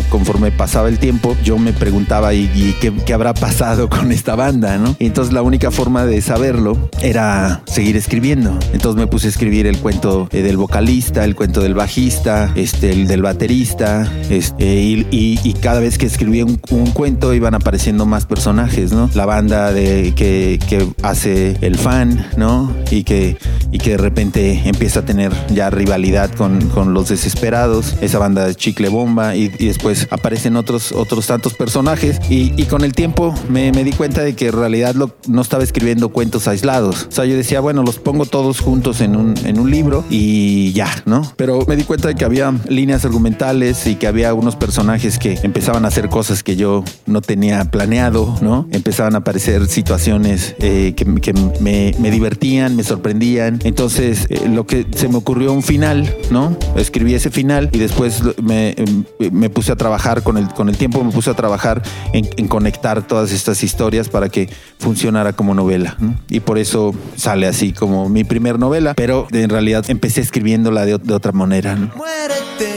conforme 0.08 0.50
pasaba 0.50 0.88
el 0.88 0.98
tiempo, 0.98 1.36
yo 1.44 1.58
me 1.58 1.72
preguntaba, 1.72 2.34
¿y, 2.34 2.74
qué, 2.80 3.14
habrá 3.14 3.34
pasado 3.34 3.88
con 3.88 4.10
esta 4.10 4.34
banda, 4.34 4.78
no? 4.78 4.96
Entonces 4.98 5.32
la 5.32 5.42
única 5.42 5.70
forma 5.70 6.04
de 6.04 6.20
saberlo 6.20 6.90
era 7.00 7.62
seguir 7.66 7.96
escribiendo. 7.96 8.58
Entonces 8.72 8.96
me 8.96 9.06
puse 9.06 9.28
a 9.28 9.30
escribir 9.30 9.66
el 9.66 9.78
cuento 9.78 10.28
del 10.32 10.56
vocalista, 10.56 11.24
el 11.24 11.36
cuento 11.36 11.62
del 11.62 11.74
bajista, 11.74 12.50
este, 12.56 12.90
el 12.90 13.06
del 13.06 13.22
baterista, 13.22 14.03
este, 14.30 14.74
y, 14.82 15.06
y- 15.10 15.40
y 15.42 15.52
cada 15.54 15.80
vez 15.80 15.98
que 15.98 16.06
escribía 16.06 16.44
un, 16.44 16.60
un 16.70 16.86
cuento 16.90 17.34
iban 17.34 17.54
apareciendo 17.54 18.06
más 18.06 18.26
personajes, 18.26 18.92
¿no? 18.92 19.10
La 19.14 19.26
banda 19.26 19.72
de, 19.72 20.12
que, 20.16 20.58
que 20.68 20.88
hace 21.02 21.56
el 21.60 21.76
fan, 21.76 22.26
¿no? 22.36 22.72
Y 22.90 23.04
que, 23.04 23.36
y 23.72 23.78
que 23.78 23.90
de 23.90 23.96
repente 23.98 24.62
empieza 24.64 25.00
a 25.00 25.04
tener 25.04 25.32
ya 25.52 25.70
rivalidad 25.70 26.30
con, 26.30 26.68
con 26.70 26.94
los 26.94 27.08
desesperados, 27.08 27.94
esa 28.00 28.18
banda 28.18 28.46
de 28.46 28.54
Chicle 28.54 28.88
Bomba 28.88 29.36
y, 29.36 29.50
y 29.58 29.66
después 29.66 30.06
aparecen 30.10 30.56
otros, 30.56 30.92
otros 30.92 31.26
tantos 31.26 31.54
personajes 31.54 32.20
y, 32.30 32.50
con 32.64 32.82
el 32.82 32.92
tiempo 32.94 33.34
me, 33.50 33.70
me 33.72 33.84
di 33.84 33.92
cuenta 33.92 34.22
de 34.22 34.34
que 34.34 34.46
en 34.48 34.52
realidad 34.54 34.94
lo- 34.94 35.14
no 35.28 35.42
estaba 35.42 35.62
escribiendo 35.62 36.08
cuentos 36.08 36.48
aislados. 36.48 37.06
O 37.08 37.12
sea, 37.12 37.24
yo 37.26 37.36
decía, 37.36 37.60
bueno, 37.60 37.82
los 37.82 37.98
pongo 37.98 38.24
todos 38.26 38.60
juntos 38.60 39.00
en 39.00 39.16
un, 39.16 39.34
en 39.44 39.58
un 39.60 39.70
libro 39.70 40.04
y 40.10 40.72
ya, 40.72 40.88
¿no? 41.06 41.30
Pero 41.36 41.64
me 41.68 41.76
di 41.76 41.84
cuenta 41.84 42.08
de 42.08 42.14
que 42.14 42.24
había 42.24 42.52
líneas 42.68 43.04
argumentales 43.04 43.83
y 43.86 43.96
que 43.96 44.06
había 44.06 44.34
unos 44.34 44.56
personajes 44.56 45.18
que 45.18 45.38
empezaban 45.42 45.84
a 45.84 45.88
hacer 45.88 46.08
cosas 46.08 46.42
que 46.42 46.56
yo 46.56 46.84
no 47.06 47.20
tenía 47.20 47.64
planeado, 47.66 48.36
¿no? 48.40 48.66
Empezaban 48.70 49.14
a 49.14 49.18
aparecer 49.18 49.66
situaciones 49.66 50.54
eh, 50.60 50.94
que, 50.96 51.04
que 51.20 51.32
me, 51.60 51.94
me 51.98 52.10
divertían, 52.10 52.76
me 52.76 52.84
sorprendían. 52.84 53.60
Entonces, 53.64 54.26
eh, 54.28 54.48
lo 54.48 54.66
que 54.66 54.86
se 54.94 55.08
me 55.08 55.16
ocurrió 55.16 55.52
un 55.52 55.62
final, 55.62 56.14
¿no? 56.30 56.56
Escribí 56.76 57.14
ese 57.14 57.30
final 57.30 57.70
y 57.72 57.78
después 57.78 58.22
me, 58.42 58.70
em, 58.70 59.04
me 59.32 59.50
puse 59.50 59.72
a 59.72 59.76
trabajar 59.76 60.22
con 60.22 60.36
el, 60.36 60.48
con 60.48 60.68
el 60.68 60.76
tiempo, 60.76 61.02
me 61.02 61.12
puse 61.12 61.30
a 61.30 61.34
trabajar 61.34 61.82
en, 62.12 62.28
en 62.36 62.48
conectar 62.48 63.06
todas 63.06 63.32
estas 63.32 63.62
historias 63.62 64.08
para 64.08 64.28
que 64.28 64.48
funcionara 64.78 65.32
como 65.32 65.54
novela. 65.54 65.96
¿no? 65.98 66.16
Y 66.28 66.40
por 66.40 66.58
eso 66.58 66.94
sale 67.16 67.46
así 67.46 67.72
como 67.72 68.08
mi 68.08 68.24
primer 68.24 68.58
novela, 68.58 68.94
pero 68.94 69.26
en 69.32 69.50
realidad 69.50 69.84
empecé 69.88 70.20
escribiéndola 70.20 70.84
de, 70.84 70.98
de 70.98 71.14
otra 71.14 71.32
manera. 71.32 71.74
¿no? 71.74 71.90
Muérete. 71.96 72.73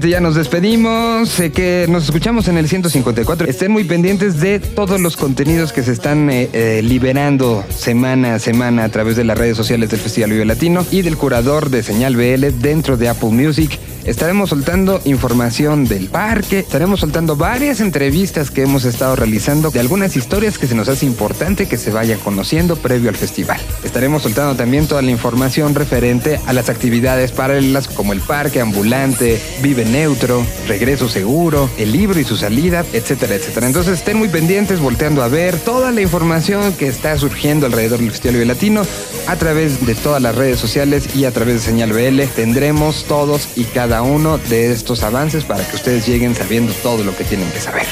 Ya 0.00 0.20
nos 0.20 0.34
despedimos. 0.34 1.28
Sé 1.28 1.52
que 1.52 1.86
nos 1.88 2.04
escuchamos 2.04 2.48
en 2.48 2.56
el 2.56 2.66
154. 2.66 3.46
Estén 3.46 3.70
muy 3.70 3.84
pendientes 3.84 4.40
de 4.40 4.58
todos 4.58 4.98
los 5.00 5.18
contenidos 5.18 5.72
que 5.72 5.82
se 5.82 5.92
están 5.92 6.30
eh, 6.30 6.48
eh, 6.54 6.80
liberando 6.82 7.62
semana 7.68 8.36
a 8.36 8.38
semana 8.38 8.84
a 8.84 8.88
través 8.88 9.16
de 9.16 9.24
las 9.24 9.36
redes 9.36 9.56
sociales 9.56 9.90
del 9.90 10.00
Festival 10.00 10.30
Vive 10.30 10.46
Latino 10.46 10.86
y 10.90 11.02
del 11.02 11.18
curador 11.18 11.68
de 11.68 11.82
Señal 11.82 12.16
BL 12.16 12.58
dentro 12.60 12.96
de 12.96 13.08
Apple 13.10 13.30
Music. 13.30 13.78
Estaremos 14.04 14.50
soltando 14.50 15.00
información 15.04 15.84
del 15.84 16.08
parque, 16.08 16.58
estaremos 16.58 17.00
soltando 17.00 17.36
varias 17.36 17.80
entrevistas 17.80 18.50
que 18.50 18.62
hemos 18.62 18.84
estado 18.84 19.14
realizando 19.14 19.70
de 19.70 19.78
algunas 19.78 20.16
historias 20.16 20.58
que 20.58 20.66
se 20.66 20.74
nos 20.74 20.88
hace 20.88 21.06
importante 21.06 21.66
que 21.66 21.76
se 21.76 21.92
vayan 21.92 22.18
conociendo 22.18 22.74
previo 22.74 23.10
al 23.10 23.16
festival. 23.16 23.60
Estaremos 23.84 24.22
soltando 24.22 24.56
también 24.56 24.88
toda 24.88 25.02
la 25.02 25.12
información 25.12 25.76
referente 25.76 26.40
a 26.46 26.52
las 26.52 26.68
actividades 26.68 27.30
paralelas 27.30 27.86
como 27.86 28.12
el 28.12 28.20
parque 28.20 28.60
ambulante, 28.60 29.40
Vive 29.62 29.84
Neutro, 29.84 30.44
Regreso 30.66 31.08
Seguro, 31.08 31.70
el 31.78 31.92
libro 31.92 32.18
y 32.18 32.24
su 32.24 32.36
salida, 32.36 32.84
etcétera, 32.92 33.36
etcétera. 33.36 33.68
Entonces 33.68 33.98
estén 33.98 34.16
muy 34.16 34.28
pendientes, 34.28 34.80
volteando 34.80 35.22
a 35.22 35.28
ver 35.28 35.56
toda 35.58 35.92
la 35.92 36.00
información 36.00 36.72
que 36.72 36.88
está 36.88 37.16
surgiendo 37.18 37.66
alrededor 37.66 38.00
del 38.00 38.10
Festival 38.10 38.34
Vive 38.34 38.46
Latino 38.46 38.82
a 39.28 39.36
través 39.36 39.86
de 39.86 39.94
todas 39.94 40.20
las 40.20 40.34
redes 40.34 40.58
sociales 40.58 41.14
y 41.14 41.24
a 41.24 41.30
través 41.30 41.54
de 41.54 41.60
Señal 41.60 41.92
BL. 41.92 42.22
Tendremos 42.34 43.04
todos 43.04 43.48
y 43.54 43.64
cada 43.92 44.02
uno 44.04 44.38
de 44.38 44.72
estos 44.72 45.02
avances 45.02 45.44
para 45.44 45.68
que 45.68 45.76
ustedes 45.76 46.08
lleguen 46.08 46.34
sabiendo 46.34 46.72
todo 46.82 47.04
lo 47.04 47.14
que 47.14 47.24
tienen 47.24 47.50
que 47.50 47.60
saber. 47.60 47.84